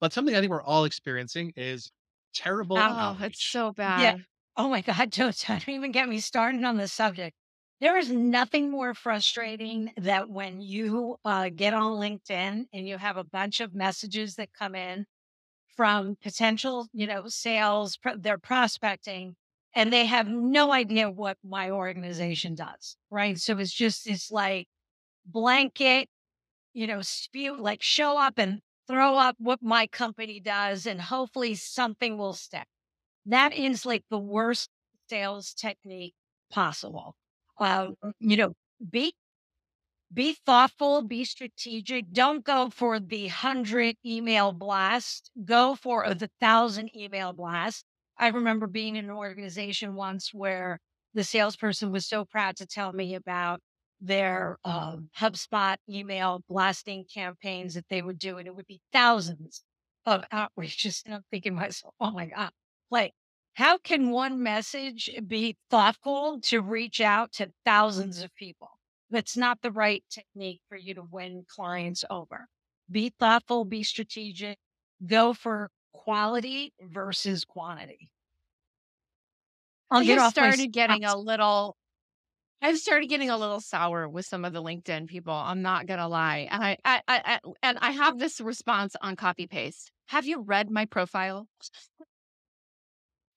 but 0.00 0.12
something 0.12 0.34
I 0.36 0.40
think 0.40 0.50
we're 0.50 0.62
all 0.62 0.84
experiencing 0.84 1.52
is 1.56 1.92
terrible 2.34 2.86
Oh, 2.86 2.94
outreach. 2.98 3.34
it's 3.34 3.42
so 3.42 3.72
bad 3.72 4.14
yeah 4.14 4.16
Oh 4.56 4.68
my 4.68 4.80
God, 4.80 5.10
don't, 5.12 5.38
don't 5.46 5.68
even 5.68 5.92
get 5.92 6.08
me 6.08 6.18
started 6.20 6.64
on 6.64 6.76
the 6.78 6.88
subject. 6.88 7.36
There 7.80 7.96
is 7.96 8.10
nothing 8.10 8.70
more 8.72 8.92
frustrating 8.92 9.92
that 9.96 10.28
when 10.28 10.60
you 10.60 11.16
uh, 11.24 11.48
get 11.50 11.74
on 11.74 11.92
LinkedIn 11.92 12.66
and 12.72 12.88
you 12.88 12.98
have 12.98 13.16
a 13.16 13.22
bunch 13.24 13.60
of 13.60 13.72
messages 13.72 14.34
that 14.34 14.52
come 14.52 14.74
in 14.74 15.06
from 15.78 16.18
potential, 16.22 16.88
you 16.94 17.08
know, 17.08 17.28
sales, 17.28 17.98
they're 18.18 18.38
prospecting, 18.38 19.36
and 19.76 19.94
they 19.94 20.06
have 20.06 20.28
no 20.28 20.72
idea 20.74 21.10
what 21.10 21.38
my 21.44 21.70
organization 21.70 22.56
does, 22.56 22.98
right? 23.10 23.38
So 23.38 23.58
it's 23.58 23.72
just 23.72 24.06
this 24.06 24.30
like 24.32 24.68
blanket, 25.26 26.08
you 26.74 26.86
know, 26.86 27.02
spew, 27.02 27.56
like 27.60 27.82
show 27.82 28.18
up 28.18 28.34
and 28.38 28.60
throw 28.88 29.16
up 29.16 29.36
what 29.38 29.62
my 29.62 29.86
company 29.88 30.40
does, 30.40 30.86
and 30.86 31.00
hopefully 31.00 31.54
something 31.54 32.18
will 32.18 32.34
stick. 32.34 32.66
That 33.26 33.54
is 33.54 33.86
like 33.86 34.04
the 34.10 34.18
worst 34.18 34.70
sales 35.10 35.54
technique 35.54 36.14
possible. 36.50 37.16
Um, 37.58 37.96
you 38.20 38.36
know, 38.36 38.54
be 38.90 39.14
be 40.12 40.34
thoughtful, 40.46 41.02
be 41.02 41.24
strategic. 41.24 42.12
Don't 42.12 42.44
go 42.44 42.70
for 42.70 42.98
the 42.98 43.28
hundred 43.28 43.96
email 44.04 44.52
blast. 44.52 45.30
Go 45.44 45.74
for 45.74 46.14
the 46.14 46.30
thousand 46.40 46.96
email 46.96 47.32
blast. 47.32 47.84
I 48.18 48.28
remember 48.28 48.66
being 48.66 48.96
in 48.96 49.04
an 49.04 49.10
organization 49.10 49.94
once 49.94 50.32
where 50.32 50.80
the 51.14 51.24
salesperson 51.24 51.92
was 51.92 52.06
so 52.06 52.24
proud 52.24 52.56
to 52.56 52.66
tell 52.66 52.92
me 52.92 53.14
about 53.14 53.60
their 54.00 54.58
um, 54.64 55.10
HubSpot 55.18 55.76
email 55.88 56.42
blasting 56.48 57.04
campaigns 57.12 57.74
that 57.74 57.88
they 57.90 58.02
would 58.02 58.18
do, 58.18 58.38
and 58.38 58.46
it 58.46 58.54
would 58.54 58.66
be 58.66 58.80
thousands 58.92 59.62
of 60.06 60.24
outreaches. 60.32 61.02
And 61.04 61.14
I'm 61.14 61.24
thinking 61.30 61.54
myself, 61.54 61.94
oh 62.00 62.10
my 62.12 62.26
God, 62.26 62.50
like, 62.90 63.12
how 63.54 63.78
can 63.78 64.10
one 64.10 64.42
message 64.42 65.10
be 65.26 65.56
thoughtful 65.70 66.40
to 66.42 66.60
reach 66.60 67.00
out 67.00 67.32
to 67.34 67.50
thousands 67.64 68.22
of 68.22 68.34
people? 68.36 68.77
That's 69.10 69.36
not 69.36 69.62
the 69.62 69.70
right 69.70 70.04
technique 70.10 70.60
for 70.68 70.76
you 70.76 70.94
to 70.94 71.02
win 71.02 71.44
clients 71.48 72.04
over. 72.10 72.46
Be 72.90 73.12
thoughtful, 73.18 73.64
be 73.64 73.82
strategic, 73.82 74.58
go 75.06 75.32
for 75.32 75.70
quality 75.92 76.72
versus 76.80 77.44
quantity. 77.44 78.10
I'll 79.90 80.04
get 80.04 80.18
off 80.18 80.36
my 80.36 80.50
started 80.50 80.72
getting 80.72 81.04
a 81.04 81.16
little 81.16 81.76
I've 82.60 82.78
started 82.78 83.08
getting 83.08 83.30
a 83.30 83.36
little 83.36 83.60
sour 83.60 84.08
with 84.08 84.26
some 84.26 84.44
of 84.44 84.52
the 84.52 84.62
LinkedIn 84.62 85.06
people. 85.06 85.32
I'm 85.32 85.62
not 85.62 85.86
gonna 85.86 86.08
lie, 86.08 86.48
and 86.50 86.62
I, 86.62 86.76
I, 86.84 87.02
I, 87.06 87.22
I 87.24 87.38
and 87.62 87.78
I 87.80 87.92
have 87.92 88.18
this 88.18 88.40
response 88.40 88.96
on 89.00 89.14
copy 89.14 89.46
paste. 89.46 89.92
Have 90.06 90.26
you 90.26 90.40
read 90.40 90.70
my 90.70 90.84
profile? 90.84 91.46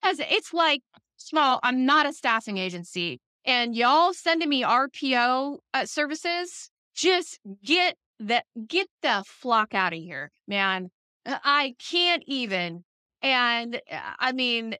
As 0.02 0.18
it's 0.18 0.52
like 0.52 0.82
small. 1.16 1.60
I'm 1.62 1.86
not 1.86 2.06
a 2.06 2.12
staffing 2.12 2.58
agency, 2.58 3.20
and 3.44 3.74
y'all 3.74 4.12
sending 4.12 4.48
me 4.48 4.62
RPO 4.62 5.58
uh, 5.74 5.86
services. 5.86 6.70
Just 6.94 7.40
get 7.64 7.96
that, 8.20 8.44
get 8.66 8.86
the 9.02 9.24
flock 9.26 9.74
out 9.74 9.92
of 9.92 9.98
here, 9.98 10.30
man. 10.46 10.90
I 11.26 11.74
can't 11.78 12.22
even. 12.26 12.84
And 13.22 13.76
uh, 13.90 14.00
I 14.18 14.32
mean, 14.32 14.74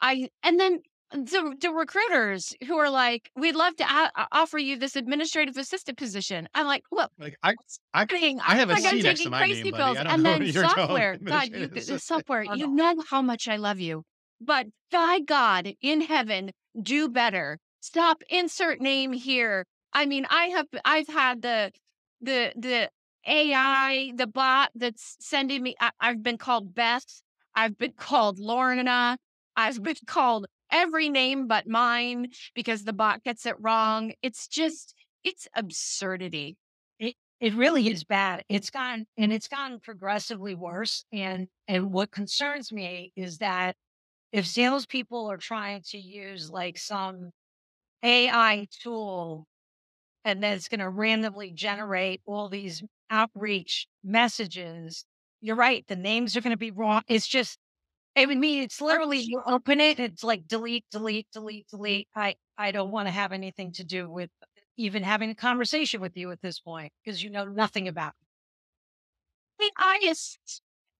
I 0.00 0.28
and 0.42 0.58
then 0.60 0.80
the, 1.12 1.56
the 1.60 1.70
recruiters 1.70 2.54
who 2.66 2.76
are 2.78 2.90
like, 2.90 3.30
we'd 3.34 3.54
love 3.56 3.76
to 3.76 3.84
a- 3.84 4.26
offer 4.32 4.58
you 4.58 4.78
this 4.78 4.94
administrative 4.96 5.56
assistant 5.56 5.98
position. 5.98 6.48
I'm 6.54 6.66
like, 6.66 6.82
well, 6.90 7.10
like 7.18 7.36
I, 7.42 7.54
I, 7.94 8.06
kidding. 8.06 8.40
I 8.40 8.56
have 8.56 8.70
a 8.70 8.74
I'm 8.74 8.78
C 8.78 9.02
next 9.02 9.02
to 9.02 9.30
taking 9.30 9.30
my 9.30 9.38
crazy 9.38 9.64
name, 9.64 9.72
buddy. 9.72 9.84
pills. 9.84 9.98
I 9.98 10.02
don't 10.04 10.12
And 10.14 10.22
know 10.22 10.30
then 10.32 10.40
what 10.40 10.54
you're 10.54 10.62
talking 10.64 10.80
software, 10.80 11.18
God, 11.18 11.48
you, 11.48 11.66
the 11.66 11.98
software, 11.98 12.44
Oh, 12.48 12.54
you 12.54 12.68
know 12.68 12.94
how 13.10 13.22
much 13.22 13.48
I 13.48 13.56
love 13.56 13.80
you, 13.80 14.04
but 14.40 14.66
by 14.90 15.20
God 15.20 15.72
in 15.80 16.02
heaven, 16.02 16.50
do 16.80 17.08
better. 17.08 17.58
Stop. 17.80 18.22
Insert 18.28 18.80
name 18.80 19.12
here. 19.12 19.66
I 19.92 20.06
mean, 20.06 20.26
I 20.30 20.46
have, 20.46 20.66
I've 20.84 21.08
had 21.08 21.42
the, 21.42 21.72
the, 22.20 22.52
the 22.56 22.90
AI, 23.26 24.12
the 24.14 24.26
bot 24.26 24.70
that's 24.74 25.16
sending 25.20 25.62
me. 25.62 25.74
I, 25.80 25.90
I've 26.00 26.22
been 26.22 26.38
called 26.38 26.74
Beth. 26.74 27.22
I've 27.54 27.78
been 27.78 27.92
called 27.96 28.38
Lorna. 28.38 29.18
I've 29.56 29.82
been 29.82 29.96
called 30.06 30.46
every 30.70 31.08
name 31.08 31.46
but 31.46 31.66
mine 31.66 32.28
because 32.54 32.84
the 32.84 32.92
bot 32.92 33.24
gets 33.24 33.46
it 33.46 33.56
wrong. 33.58 34.12
It's 34.22 34.48
just, 34.48 34.94
it's 35.24 35.48
absurdity. 35.54 36.56
It 36.98 37.14
it 37.40 37.54
really 37.54 37.88
is 37.88 38.04
bad. 38.04 38.44
It's 38.48 38.70
gone 38.70 39.06
and 39.16 39.32
it's 39.32 39.48
gotten 39.48 39.78
progressively 39.80 40.54
worse. 40.54 41.04
And 41.12 41.48
and 41.68 41.92
what 41.92 42.10
concerns 42.10 42.72
me 42.72 43.12
is 43.16 43.38
that 43.38 43.76
if 44.32 44.46
salespeople 44.46 45.30
are 45.30 45.36
trying 45.36 45.82
to 45.90 45.98
use 45.98 46.50
like 46.50 46.78
some 46.78 47.30
AI 48.02 48.68
tool 48.82 49.46
and 50.24 50.42
then 50.42 50.56
it's 50.56 50.68
going 50.68 50.80
to 50.80 50.88
randomly 50.90 51.52
generate 51.52 52.20
all 52.26 52.48
these 52.48 52.82
outreach 53.10 53.88
messages, 54.04 55.04
you're 55.40 55.56
right. 55.56 55.86
The 55.88 55.96
names 55.96 56.36
are 56.36 56.40
going 56.40 56.52
to 56.52 56.56
be 56.58 56.70
wrong. 56.70 57.02
It's 57.08 57.26
just, 57.28 57.58
I 58.16 58.26
mean, 58.26 58.62
it's 58.64 58.80
literally 58.80 59.18
you 59.20 59.42
open 59.46 59.80
it, 59.80 60.00
it's 60.00 60.24
like 60.24 60.48
delete, 60.48 60.86
delete, 60.90 61.28
delete, 61.32 61.68
delete. 61.68 62.08
I 62.16 62.36
I 62.58 62.72
don't 62.72 62.90
want 62.92 63.08
to 63.08 63.12
have 63.12 63.32
anything 63.32 63.72
to 63.74 63.84
do 63.84 64.10
with 64.10 64.30
even 64.76 65.02
having 65.04 65.30
a 65.30 65.34
conversation 65.34 66.00
with 66.00 66.16
you 66.16 66.30
at 66.32 66.42
this 66.42 66.60
point 66.60 66.92
because 67.04 67.22
you 67.22 67.30
know 67.30 67.44
nothing 67.46 67.88
about. 67.88 68.14
it. 69.60 69.72
AI 69.78 69.98
is 70.02 70.38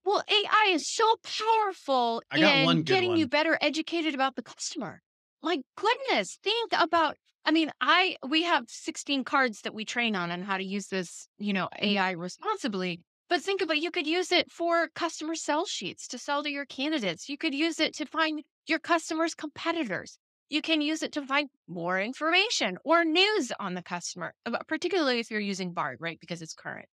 well, 0.05 0.23
AI 0.29 0.69
is 0.71 0.89
so 0.89 1.17
powerful 1.23 2.23
I 2.31 2.39
got 2.39 2.59
in 2.59 2.59
one 2.59 2.85
good 2.85 3.01
getting 3.01 3.17
you 3.17 3.29
better 3.29 3.59
educated 3.61 4.15
about 4.15 4.37
the 4.37 4.43
customer. 4.43 5.03
My 5.42 5.59
goodness, 5.77 6.38
think 6.42 6.72
about 6.72 7.16
I 7.44 7.51
mean, 7.51 7.70
I 7.81 8.16
we 8.29 8.42
have 8.42 8.64
16 8.68 9.24
cards 9.24 9.62
that 9.62 9.72
we 9.72 9.85
train 9.85 10.14
on 10.14 10.31
on 10.31 10.42
how 10.42 10.59
to 10.59 10.64
use 10.64 10.88
this, 10.88 11.29
you 11.38 11.53
know, 11.53 11.68
AI 11.81 12.11
responsibly. 12.11 13.01
But 13.29 13.42
think 13.42 13.62
about 13.62 13.79
you 13.79 13.90
could 13.90 14.07
use 14.07 14.33
it 14.33 14.51
for 14.51 14.88
customer 14.94 15.35
sell 15.35 15.64
sheets 15.66 16.09
to 16.09 16.18
sell 16.18 16.42
to 16.42 16.51
your 16.51 16.64
candidates. 16.64 17.29
You 17.29 17.37
could 17.37 17.55
use 17.55 17.79
it 17.79 17.94
to 17.96 18.07
find 18.07 18.42
your 18.66 18.79
customers' 18.79 19.35
competitors. 19.35 20.18
You 20.48 20.62
can 20.62 20.81
use 20.81 21.03
it 21.03 21.12
to 21.12 21.27
find 21.27 21.51
more 21.66 22.01
information 22.01 22.79
or 22.85 23.05
news 23.05 23.53
on 23.61 23.74
the 23.74 23.83
customer, 23.83 24.35
particularly 24.66 25.18
if 25.18 25.31
you're 25.31 25.40
using 25.40 25.72
Bard, 25.72 25.98
right? 26.01 26.18
Because 26.20 26.40
it's 26.40 26.55
current. 26.55 26.88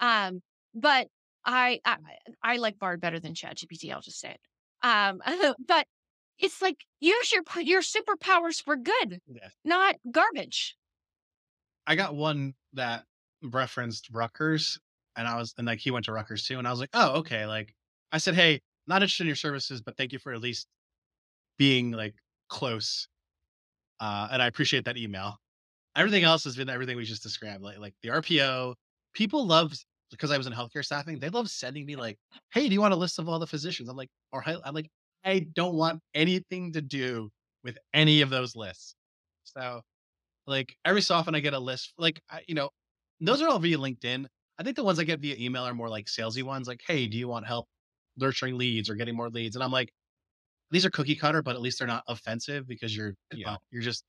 Um, 0.00 0.40
but 0.74 1.06
I, 1.44 1.80
I 1.84 1.96
I 2.42 2.56
like 2.56 2.78
Bard 2.78 3.00
better 3.00 3.20
than 3.20 3.34
ChatGPT. 3.34 3.92
I'll 3.92 4.00
just 4.00 4.20
say 4.20 4.30
it. 4.30 4.40
Um, 4.82 5.20
but 5.66 5.86
it's 6.38 6.60
like 6.62 6.84
use 7.00 7.32
your 7.32 7.42
your 7.62 7.82
superpowers 7.82 8.62
for 8.62 8.76
good, 8.76 9.20
Yeah. 9.26 9.48
not 9.64 9.96
garbage. 10.10 10.76
I 11.86 11.94
got 11.96 12.14
one 12.14 12.54
that 12.72 13.04
referenced 13.42 14.10
Rutgers, 14.10 14.78
and 15.16 15.28
I 15.28 15.36
was, 15.36 15.54
and 15.56 15.66
like 15.66 15.78
he 15.78 15.90
went 15.90 16.04
to 16.06 16.12
Rutgers 16.12 16.44
too, 16.44 16.58
and 16.58 16.66
I 16.66 16.70
was 16.70 16.80
like, 16.80 16.90
oh, 16.94 17.18
okay. 17.18 17.46
Like 17.46 17.74
I 18.12 18.18
said, 18.18 18.34
hey, 18.34 18.60
not 18.86 19.02
interested 19.02 19.24
in 19.24 19.28
your 19.28 19.36
services, 19.36 19.80
but 19.80 19.96
thank 19.96 20.12
you 20.12 20.18
for 20.18 20.32
at 20.32 20.40
least 20.40 20.66
being 21.58 21.92
like 21.92 22.14
close. 22.48 23.08
Uh, 24.00 24.28
and 24.30 24.42
I 24.42 24.46
appreciate 24.46 24.84
that 24.84 24.96
email. 24.96 25.36
Everything 25.96 26.24
else 26.24 26.44
has 26.44 26.56
been 26.56 26.68
everything 26.68 26.96
we 26.96 27.04
just 27.04 27.22
described, 27.22 27.62
like 27.62 27.78
like 27.78 27.94
the 28.02 28.10
RPO. 28.10 28.74
People 29.14 29.46
love 29.46 29.72
because 30.10 30.30
I 30.30 30.38
was 30.38 30.46
in 30.46 30.52
healthcare 30.52 30.84
staffing. 30.84 31.18
They 31.18 31.30
love 31.30 31.50
sending 31.50 31.86
me 31.86 31.96
like, 31.96 32.18
hey, 32.52 32.68
do 32.68 32.74
you 32.74 32.80
want 32.80 32.94
a 32.94 32.96
list 32.96 33.18
of 33.18 33.28
all 33.28 33.38
the 33.38 33.46
physicians? 33.46 33.88
I'm 33.88 33.96
like, 33.96 34.10
or 34.32 34.42
I'm 34.46 34.74
like, 34.74 34.90
I 35.26 35.40
don't 35.54 35.74
want 35.74 36.00
anything 36.14 36.72
to 36.74 36.80
do 36.80 37.30
with 37.64 37.76
any 37.92 38.20
of 38.22 38.30
those 38.30 38.54
lists. 38.56 38.94
So 39.44 39.82
like 40.46 40.76
every 40.84 41.02
so 41.02 41.14
often 41.16 41.34
I 41.34 41.40
get 41.40 41.52
a 41.52 41.58
list, 41.58 41.92
like 41.98 42.20
I, 42.30 42.42
you 42.46 42.54
know, 42.54 42.70
those 43.20 43.42
are 43.42 43.48
all 43.48 43.58
via 43.58 43.76
LinkedIn. 43.76 44.26
I 44.58 44.62
think 44.62 44.76
the 44.76 44.84
ones 44.84 44.98
I 44.98 45.04
get 45.04 45.20
via 45.20 45.36
email 45.38 45.64
are 45.64 45.74
more 45.74 45.88
like 45.88 46.06
salesy 46.06 46.42
ones, 46.42 46.68
like, 46.68 46.80
hey, 46.86 47.06
do 47.06 47.18
you 47.18 47.28
want 47.28 47.46
help 47.46 47.66
nurturing 48.16 48.56
leads 48.56 48.88
or 48.88 48.94
getting 48.94 49.16
more 49.16 49.28
leads? 49.28 49.56
And 49.56 49.62
I'm 49.64 49.72
like, 49.72 49.90
these 50.70 50.86
are 50.86 50.90
cookie 50.90 51.16
cutter, 51.16 51.42
but 51.42 51.54
at 51.56 51.60
least 51.60 51.78
they're 51.78 51.88
not 51.88 52.04
offensive 52.08 52.66
because 52.66 52.96
you're, 52.96 53.14
you 53.32 53.44
know, 53.44 53.56
you're 53.70 53.82
just 53.82 54.04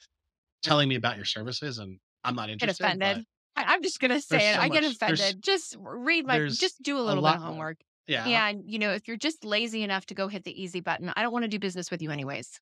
telling 0.64 0.88
me 0.88 0.96
about 0.96 1.16
your 1.16 1.26
services 1.26 1.80
and 1.80 2.00
I'm 2.24 2.36
not 2.36 2.50
interested. 2.50 2.82
Get 2.84 2.96
offended. 2.96 3.26
I'm 3.56 3.82
just 3.82 4.00
gonna 4.00 4.22
say 4.22 4.52
it. 4.52 4.56
so 4.56 4.62
I 4.62 4.70
get 4.70 4.84
much- 4.84 5.00
there's- 5.00 5.20
offended. 5.20 5.44
Just 5.44 5.76
read 5.80 6.28
my. 6.28 6.48
Just 6.48 6.82
do 6.84 6.98
a 6.98 7.02
a 7.02 7.04
little 7.04 7.22
bit 7.22 7.26
lot 7.26 7.36
of 7.38 7.42
homework. 7.42 7.78
Yeah, 8.08 8.48
And 8.48 8.64
you 8.66 8.80
know, 8.80 8.92
if 8.94 9.08
you're 9.08 9.18
just 9.18 9.44
lazy 9.44 9.84
enough 9.84 10.06
to 10.08 10.16
go 10.16 10.28
hit 10.28 10.44
the 10.44 10.62
easy 10.62 10.80
button, 10.80 11.12
I 11.16 11.22
don't 11.22 11.34
want 11.34 11.44
to 11.44 11.50
do 11.50 11.60
business 11.60 11.92
with 11.92 12.02
you 12.02 12.12
anyways. 12.12 12.60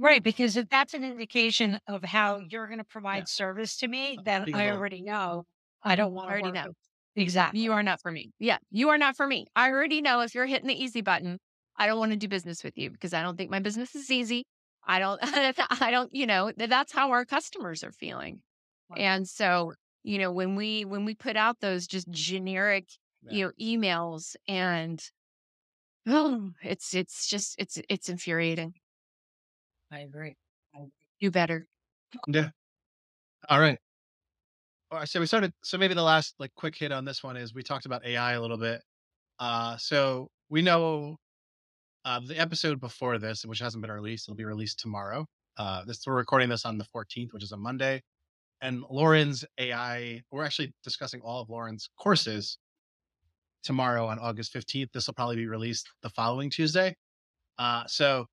Right, 0.00 0.22
because 0.22 0.56
if 0.56 0.68
that's 0.68 0.94
an 0.94 1.02
indication 1.02 1.80
of 1.88 2.04
how 2.04 2.38
you're 2.38 2.66
going 2.66 2.78
to 2.78 2.84
provide 2.84 3.26
service 3.28 3.76
to 3.78 3.88
me, 3.88 4.16
oh, 4.16 4.22
then 4.22 4.44
being 4.44 4.56
I 4.56 4.70
already 4.70 5.02
know 5.02 5.44
I 5.82 5.96
don't 5.96 6.12
want 6.12 6.28
I 6.28 6.30
to 6.30 6.32
already 6.34 6.52
know. 6.52 6.72
Exactly. 7.16 7.60
You 7.60 7.72
are 7.72 7.82
not 7.82 8.00
for 8.00 8.12
me. 8.12 8.30
Yeah, 8.38 8.58
you 8.70 8.90
are 8.90 8.98
not 8.98 9.16
for 9.16 9.26
me. 9.26 9.46
I 9.56 9.70
already 9.70 10.00
know 10.00 10.20
if 10.20 10.34
you're 10.34 10.46
hitting 10.46 10.68
the 10.68 10.80
easy 10.80 11.00
button, 11.00 11.38
I 11.76 11.86
don't 11.86 11.98
want 11.98 12.12
to 12.12 12.16
do 12.16 12.28
business 12.28 12.62
with 12.62 12.78
you 12.78 12.90
because 12.90 13.12
I 13.12 13.22
don't 13.22 13.36
think 13.36 13.50
my 13.50 13.58
business 13.58 13.96
is 13.96 14.10
easy. 14.10 14.44
I 14.86 15.00
don't, 15.00 15.18
I 15.82 15.90
don't, 15.90 16.14
you 16.14 16.26
know, 16.26 16.52
that's 16.56 16.92
how 16.92 17.10
our 17.10 17.24
customers 17.24 17.82
are 17.82 17.92
feeling. 17.92 18.40
Right. 18.88 19.00
And 19.00 19.28
so, 19.28 19.72
you 20.04 20.18
know, 20.18 20.30
when 20.30 20.54
we, 20.54 20.84
when 20.84 21.04
we 21.04 21.14
put 21.14 21.36
out 21.36 21.58
those 21.60 21.88
just 21.88 22.08
generic, 22.10 22.88
Yeah. 23.30 23.36
you 23.36 23.44
know, 23.46 23.52
emails 23.60 24.36
and, 24.46 25.02
oh, 26.06 26.50
it's, 26.62 26.94
it's 26.94 27.28
just, 27.28 27.54
it's, 27.58 27.78
it's 27.88 28.08
infuriating. 28.08 28.74
I 29.92 30.00
agree. 30.00 30.36
Do 31.20 31.30
better. 31.30 31.66
Yeah. 32.26 32.50
All 33.48 33.60
right. 33.60 33.78
All 34.90 34.98
right. 34.98 35.08
So 35.08 35.20
we 35.20 35.26
started. 35.26 35.52
So 35.62 35.78
maybe 35.78 35.94
the 35.94 36.02
last 36.02 36.34
like 36.38 36.54
quick 36.54 36.76
hit 36.76 36.92
on 36.92 37.04
this 37.04 37.22
one 37.22 37.36
is 37.36 37.54
we 37.54 37.62
talked 37.62 37.86
about 37.86 38.04
AI 38.06 38.32
a 38.32 38.40
little 38.40 38.56
bit. 38.56 38.82
Uh, 39.38 39.76
so 39.76 40.28
we 40.48 40.62
know 40.62 41.16
uh, 42.04 42.20
the 42.26 42.38
episode 42.38 42.80
before 42.80 43.18
this, 43.18 43.44
which 43.44 43.58
hasn't 43.58 43.82
been 43.82 43.90
released, 43.90 44.28
it'll 44.28 44.36
be 44.36 44.44
released 44.44 44.78
tomorrow. 44.80 45.26
Uh, 45.56 45.84
this 45.84 46.00
we're 46.06 46.14
recording 46.14 46.48
this 46.48 46.64
on 46.64 46.78
the 46.78 46.86
14th, 46.94 47.32
which 47.32 47.42
is 47.42 47.52
a 47.52 47.56
Monday. 47.56 48.00
And 48.60 48.82
Lauren's 48.90 49.44
AI, 49.58 50.22
we're 50.30 50.44
actually 50.44 50.72
discussing 50.82 51.20
all 51.20 51.42
of 51.42 51.50
Lauren's 51.50 51.88
courses 51.98 52.58
tomorrow 53.68 54.06
on 54.06 54.18
August 54.18 54.52
15th. 54.54 54.90
This 54.92 55.06
will 55.06 55.14
probably 55.14 55.36
be 55.36 55.46
released 55.46 55.86
the 56.02 56.08
following 56.08 56.48
Tuesday. 56.48 56.96
Uh, 57.58 57.84
so, 57.86 58.24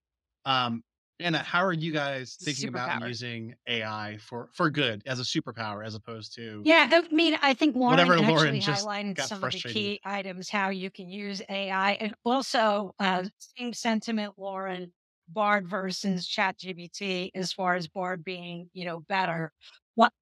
um, 0.45 0.81
Anna, 1.19 1.39
how 1.39 1.63
are 1.63 1.73
you 1.73 1.91
guys 1.91 2.37
thinking 2.41 2.69
about 2.69 3.05
using 3.05 3.53
AI 3.67 4.17
for 4.21 4.49
for 4.53 4.69
good 4.69 5.03
as 5.05 5.19
a 5.19 5.23
superpower 5.23 5.85
as 5.85 5.93
opposed 5.93 6.33
to 6.35 6.61
Yeah, 6.63 6.89
I 6.89 7.13
mean, 7.13 7.37
I 7.41 7.53
think 7.53 7.75
Lauren 7.75 7.99
Whatever 7.99 8.13
actually 8.13 8.31
Lauren 8.31 8.61
just 8.61 8.85
highlighted 8.85 9.19
some 9.19 9.43
of 9.43 9.51
the 9.51 9.59
key 9.59 9.99
items 10.05 10.49
how 10.49 10.69
you 10.69 10.89
can 10.89 11.09
use 11.09 11.41
AI, 11.49 11.91
and 11.93 12.15
also 12.23 12.95
uh, 12.99 13.23
same 13.57 13.73
sentiment, 13.73 14.33
Lauren. 14.37 14.91
Bard 15.27 15.67
versus 15.67 16.27
ChatGPT, 16.27 17.31
as 17.33 17.51
far 17.51 17.73
as 17.73 17.87
Bard 17.87 18.23
being, 18.23 18.69
you 18.73 18.85
know, 18.85 18.99
better. 19.09 19.51
What? 19.95 20.13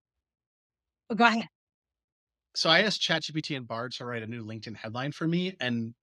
Go 1.13 1.25
ahead. 1.25 1.49
So 2.55 2.69
I 2.69 2.81
asked 2.81 3.01
ChatGPT 3.01 3.55
and 3.57 3.67
Bard 3.67 3.91
to 3.93 4.05
write 4.05 4.23
a 4.23 4.27
new 4.27 4.43
LinkedIn 4.45 4.75
headline 4.75 5.11
for 5.11 5.27
me, 5.27 5.55
and 5.59 5.95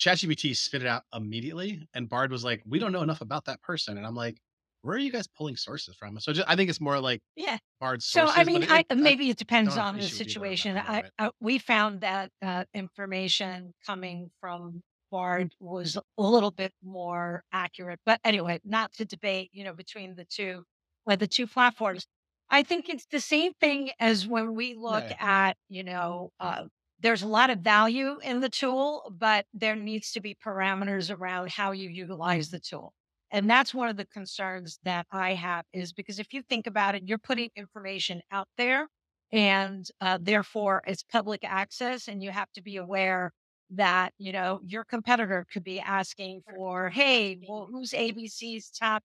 ChatGPT 0.00 0.56
spit 0.56 0.82
it 0.82 0.88
out 0.88 1.04
immediately, 1.12 1.86
and 1.94 2.08
Bard 2.08 2.30
was 2.32 2.44
like, 2.44 2.62
"We 2.66 2.78
don't 2.78 2.92
know 2.92 3.02
enough 3.02 3.20
about 3.20 3.44
that 3.46 3.62
person," 3.62 3.96
and 3.96 4.06
I'm 4.06 4.14
like, 4.14 4.40
"Where 4.82 4.96
are 4.96 4.98
you 4.98 5.12
guys 5.12 5.26
pulling 5.28 5.56
sources 5.56 5.96
from?" 5.96 6.18
So 6.20 6.32
just, 6.32 6.48
I 6.48 6.56
think 6.56 6.68
it's 6.70 6.80
more 6.80 6.98
like 7.00 7.22
Yeah. 7.36 7.58
Bard's 7.80 8.06
So 8.06 8.28
sources. 8.28 8.36
I 8.36 8.44
mean, 8.44 8.62
it- 8.62 8.68
I, 8.68 8.84
it- 8.90 8.96
maybe 8.96 9.30
it 9.30 9.38
depends 9.38 9.76
on 9.76 9.98
the 9.98 10.08
appreciate 10.08 10.26
either 10.26 10.52
of 10.52 10.60
situation. 10.60 10.76
I, 10.76 11.02
right. 11.02 11.12
I 11.18 11.30
we 11.40 11.58
found 11.58 12.00
that 12.02 12.30
uh, 12.42 12.64
information 12.74 13.74
coming 13.84 14.30
from 14.40 14.82
Bard 15.10 15.54
was 15.60 15.96
a 15.96 16.22
little 16.22 16.50
bit 16.50 16.72
more 16.82 17.44
accurate. 17.52 18.00
But 18.04 18.20
anyway, 18.24 18.60
not 18.64 18.92
to 18.94 19.04
debate, 19.04 19.50
you 19.52 19.64
know, 19.64 19.72
between 19.72 20.14
the 20.16 20.24
two, 20.26 20.64
uh, 21.08 21.16
the 21.16 21.26
two 21.26 21.46
platforms. 21.46 22.06
I 22.50 22.62
think 22.62 22.88
it's 22.88 23.06
the 23.06 23.20
same 23.20 23.52
thing 23.54 23.90
as 23.98 24.26
when 24.26 24.54
we 24.54 24.74
look 24.74 25.10
at, 25.18 25.56
you 25.68 25.82
know, 25.82 26.30
uh, 26.40 26.64
there's 27.00 27.22
a 27.22 27.28
lot 27.28 27.50
of 27.50 27.58
value 27.60 28.18
in 28.20 28.40
the 28.40 28.48
tool, 28.48 29.10
but 29.16 29.46
there 29.52 29.76
needs 29.76 30.12
to 30.12 30.20
be 30.20 30.34
parameters 30.34 31.14
around 31.14 31.50
how 31.50 31.72
you 31.72 31.88
utilize 31.88 32.50
the 32.50 32.60
tool. 32.60 32.92
And 33.30 33.50
that's 33.50 33.74
one 33.74 33.88
of 33.88 33.96
the 33.96 34.06
concerns 34.06 34.78
that 34.84 35.06
I 35.10 35.34
have 35.34 35.64
is 35.72 35.92
because 35.92 36.18
if 36.18 36.32
you 36.32 36.42
think 36.42 36.66
about 36.66 36.94
it, 36.94 37.02
you're 37.08 37.18
putting 37.18 37.50
information 37.56 38.22
out 38.30 38.48
there 38.56 38.88
and 39.32 39.86
uh, 40.00 40.18
therefore 40.20 40.82
it's 40.86 41.02
public 41.02 41.40
access 41.42 42.06
and 42.06 42.22
you 42.22 42.30
have 42.30 42.52
to 42.52 42.62
be 42.62 42.76
aware 42.76 43.32
that, 43.70 44.12
you 44.18 44.30
know, 44.30 44.60
your 44.64 44.84
competitor 44.84 45.46
could 45.52 45.64
be 45.64 45.80
asking 45.80 46.42
for, 46.54 46.90
hey, 46.90 47.40
well, 47.44 47.66
who's 47.70 47.92
ABC's 47.92 48.70
top 48.70 49.02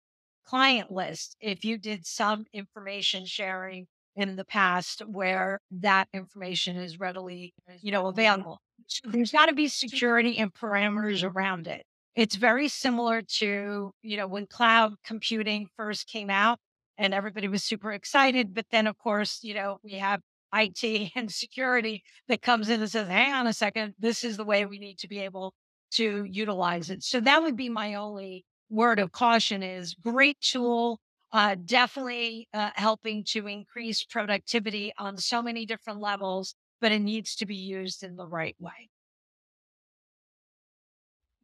client 0.50 0.92
list? 0.92 1.36
If 1.40 1.64
you 1.64 1.78
did 1.78 2.06
some 2.06 2.46
information 2.54 3.26
sharing 3.26 3.88
in 4.16 4.36
the 4.36 4.46
past 4.46 5.02
where 5.06 5.60
that 5.72 6.08
information 6.14 6.76
is 6.76 7.00
readily, 7.00 7.54
you 7.82 7.92
know, 7.92 8.02
mm-hmm. 8.04 8.20
available. 8.20 8.60
So 8.88 9.10
there's 9.10 9.32
got 9.32 9.46
to 9.46 9.54
be 9.54 9.68
security 9.68 10.38
and 10.38 10.54
parameters 10.54 11.24
around 11.24 11.68
it. 11.68 11.84
It's 12.16 12.36
very 12.36 12.68
similar 12.68 13.22
to, 13.38 13.92
you 14.02 14.18
know, 14.18 14.28
when 14.28 14.48
cloud 14.48 14.96
computing 15.06 15.68
first 15.78 16.08
came 16.08 16.30
out 16.30 16.58
and 16.98 17.14
everybody 17.14 17.48
was 17.48 17.64
super 17.64 17.94
excited. 17.94 18.54
But 18.54 18.66
then, 18.72 18.88
of 18.88 18.98
course, 18.98 19.40
you 19.44 19.54
know, 19.54 19.78
we 19.84 19.94
have 19.94 20.20
IT 20.54 21.12
and 21.16 21.32
security 21.32 22.04
that 22.28 22.42
comes 22.42 22.70
in 22.70 22.82
and 22.82 22.90
says, 22.90 23.08
hang 23.08 23.34
on 23.34 23.48
a 23.48 23.54
second, 23.54 23.94
this 24.00 24.24
is 24.24 24.38
the 24.38 24.46
way 24.46 24.66
we 24.66 24.80
need 24.80 24.98
to 25.00 25.08
be 25.08 25.20
able 25.20 25.54
to 25.92 26.26
utilize 26.30 26.90
it. 26.90 27.04
So 27.04 27.20
that 27.22 27.42
would 27.42 27.56
be 27.56 27.70
my 27.70 27.94
only 27.96 28.46
word 28.70 29.00
of 29.00 29.12
caution 29.12 29.64
is 29.64 29.96
great 29.96 30.40
tool, 30.42 31.00
uh, 31.32 31.56
definitely 31.66 32.48
uh, 32.54 32.72
helping 32.76 33.24
to 33.24 33.48
increase 33.48 34.04
productivity 34.04 34.94
on 34.98 35.18
so 35.18 35.42
many 35.42 35.66
different 35.66 36.00
levels, 36.00 36.56
but 36.82 36.92
it 36.92 37.00
needs 37.00 37.36
to 37.36 37.46
be 37.46 37.56
used 37.56 38.04
in 38.04 38.16
the 38.16 38.26
right 38.26 38.56
way. 38.60 38.90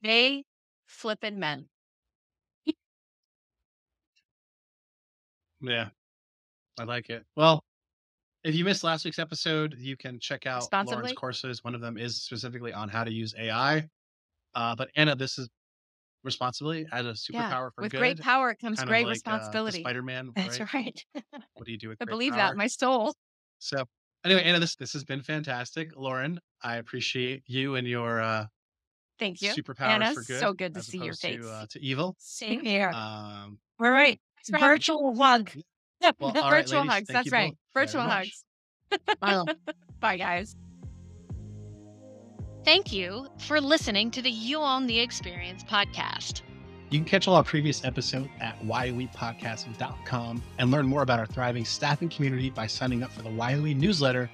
They 0.01 0.45
flippin' 0.85 1.39
men. 1.39 1.67
Yeah, 5.61 5.89
I 6.79 6.83
like 6.83 7.09
it. 7.09 7.25
Well, 7.35 7.63
if 8.43 8.53
you 8.53 8.63
missed 8.63 8.83
last 8.83 9.05
week's 9.05 9.17
episode, 9.17 9.75
you 9.79 9.97
can 9.97 10.19
check 10.19 10.45
out 10.45 10.67
Lauren's 10.71 11.13
courses. 11.13 11.63
One 11.63 11.73
of 11.73 11.81
them 11.81 11.97
is 11.97 12.21
specifically 12.21 12.71
on 12.73 12.89
how 12.89 13.03
to 13.03 13.11
use 13.11 13.33
AI. 13.39 13.89
Uh, 14.53 14.75
but 14.75 14.89
Anna, 14.95 15.15
this 15.15 15.39
is 15.39 15.49
responsibly 16.25 16.87
as 16.91 17.05
a 17.05 17.11
superpower 17.11 17.69
for 17.73 17.83
With 17.83 17.91
good. 17.91 17.99
great 17.99 18.19
power 18.19 18.53
comes 18.55 18.79
kind 18.79 18.89
great 18.89 19.05
like, 19.05 19.11
uh, 19.11 19.11
responsibility. 19.11 19.79
Spider-Man, 19.79 20.31
That's 20.35 20.59
right? 20.59 20.73
right. 20.73 21.05
What 21.53 21.65
do 21.65 21.71
you 21.71 21.77
do 21.77 21.89
with 21.89 21.99
that? 21.99 22.07
I 22.07 22.11
believe 22.11 22.33
power? 22.33 22.49
that, 22.49 22.57
my 22.57 22.67
soul. 22.67 23.13
So 23.59 23.85
anyway, 24.25 24.43
Anna, 24.43 24.59
this 24.59 24.75
this 24.75 24.93
has 24.93 25.03
been 25.03 25.21
fantastic. 25.21 25.91
Lauren, 25.95 26.39
I 26.61 26.77
appreciate 26.77 27.43
you 27.45 27.75
and 27.75 27.87
your 27.87 28.21
uh, 28.21 28.45
Thank 29.19 29.41
you. 29.41 29.51
superpowers 29.51 29.87
Anna, 29.87 30.13
for 30.13 30.23
good. 30.23 30.39
so 30.39 30.53
good 30.53 30.73
to 30.73 30.83
see 30.83 30.97
your 30.97 31.13
face. 31.13 31.41
To, 31.41 31.49
uh, 31.49 31.65
to 31.69 31.81
evil. 31.81 32.15
Same 32.19 32.61
here. 32.61 32.89
Um, 32.89 33.59
All 33.79 33.89
right. 33.89 34.19
Virtual 34.49 35.15
hug. 35.15 35.49
well, 36.19 36.31
right, 36.33 36.49
Virtual 36.49 36.81
ladies, 36.81 36.93
hugs. 36.93 37.07
That's 37.07 37.31
right. 37.31 37.53
Virtual 37.73 38.01
hugs. 38.01 38.43
Bye, 39.99 40.17
guys. 40.17 40.55
Thank 42.65 42.91
you 42.91 43.27
for 43.37 43.61
listening 43.61 44.09
to 44.09 44.23
the 44.23 44.31
You 44.31 44.59
Own 44.59 44.87
the 44.87 44.99
Experience 44.99 45.63
podcast. 45.63 46.41
You 46.89 46.97
can 46.97 47.05
catch 47.05 47.27
all 47.27 47.35
our 47.35 47.43
previous 47.43 47.85
episodes 47.85 48.27
at 48.41 48.59
whyowepodcast.com 48.61 50.43
and 50.57 50.71
learn 50.71 50.87
more 50.87 51.03
about 51.03 51.19
our 51.19 51.27
thriving 51.27 51.63
staffing 51.63 52.09
community 52.09 52.49
by 52.49 52.65
signing 52.65 53.03
up 53.03 53.11
for 53.11 53.21
the 53.21 53.29
YOE 53.29 53.75
newsletter. 53.75 54.31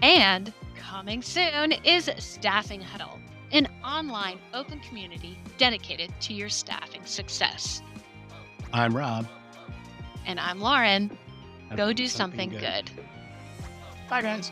And 0.00 0.54
coming 0.74 1.20
soon 1.20 1.72
is 1.84 2.10
Staffing 2.16 2.80
Huddle, 2.80 3.20
an 3.52 3.68
online 3.84 4.38
open 4.54 4.80
community 4.80 5.38
dedicated 5.58 6.18
to 6.20 6.32
your 6.32 6.48
staffing 6.48 7.04
success. 7.04 7.82
I'm 8.72 8.96
Rob. 8.96 9.28
And 10.24 10.40
I'm 10.40 10.60
Lauren. 10.60 11.10
Go 11.76 11.92
do 11.92 12.06
something 12.06 12.48
good. 12.48 12.90
Bye, 14.08 14.22
guys. 14.22 14.50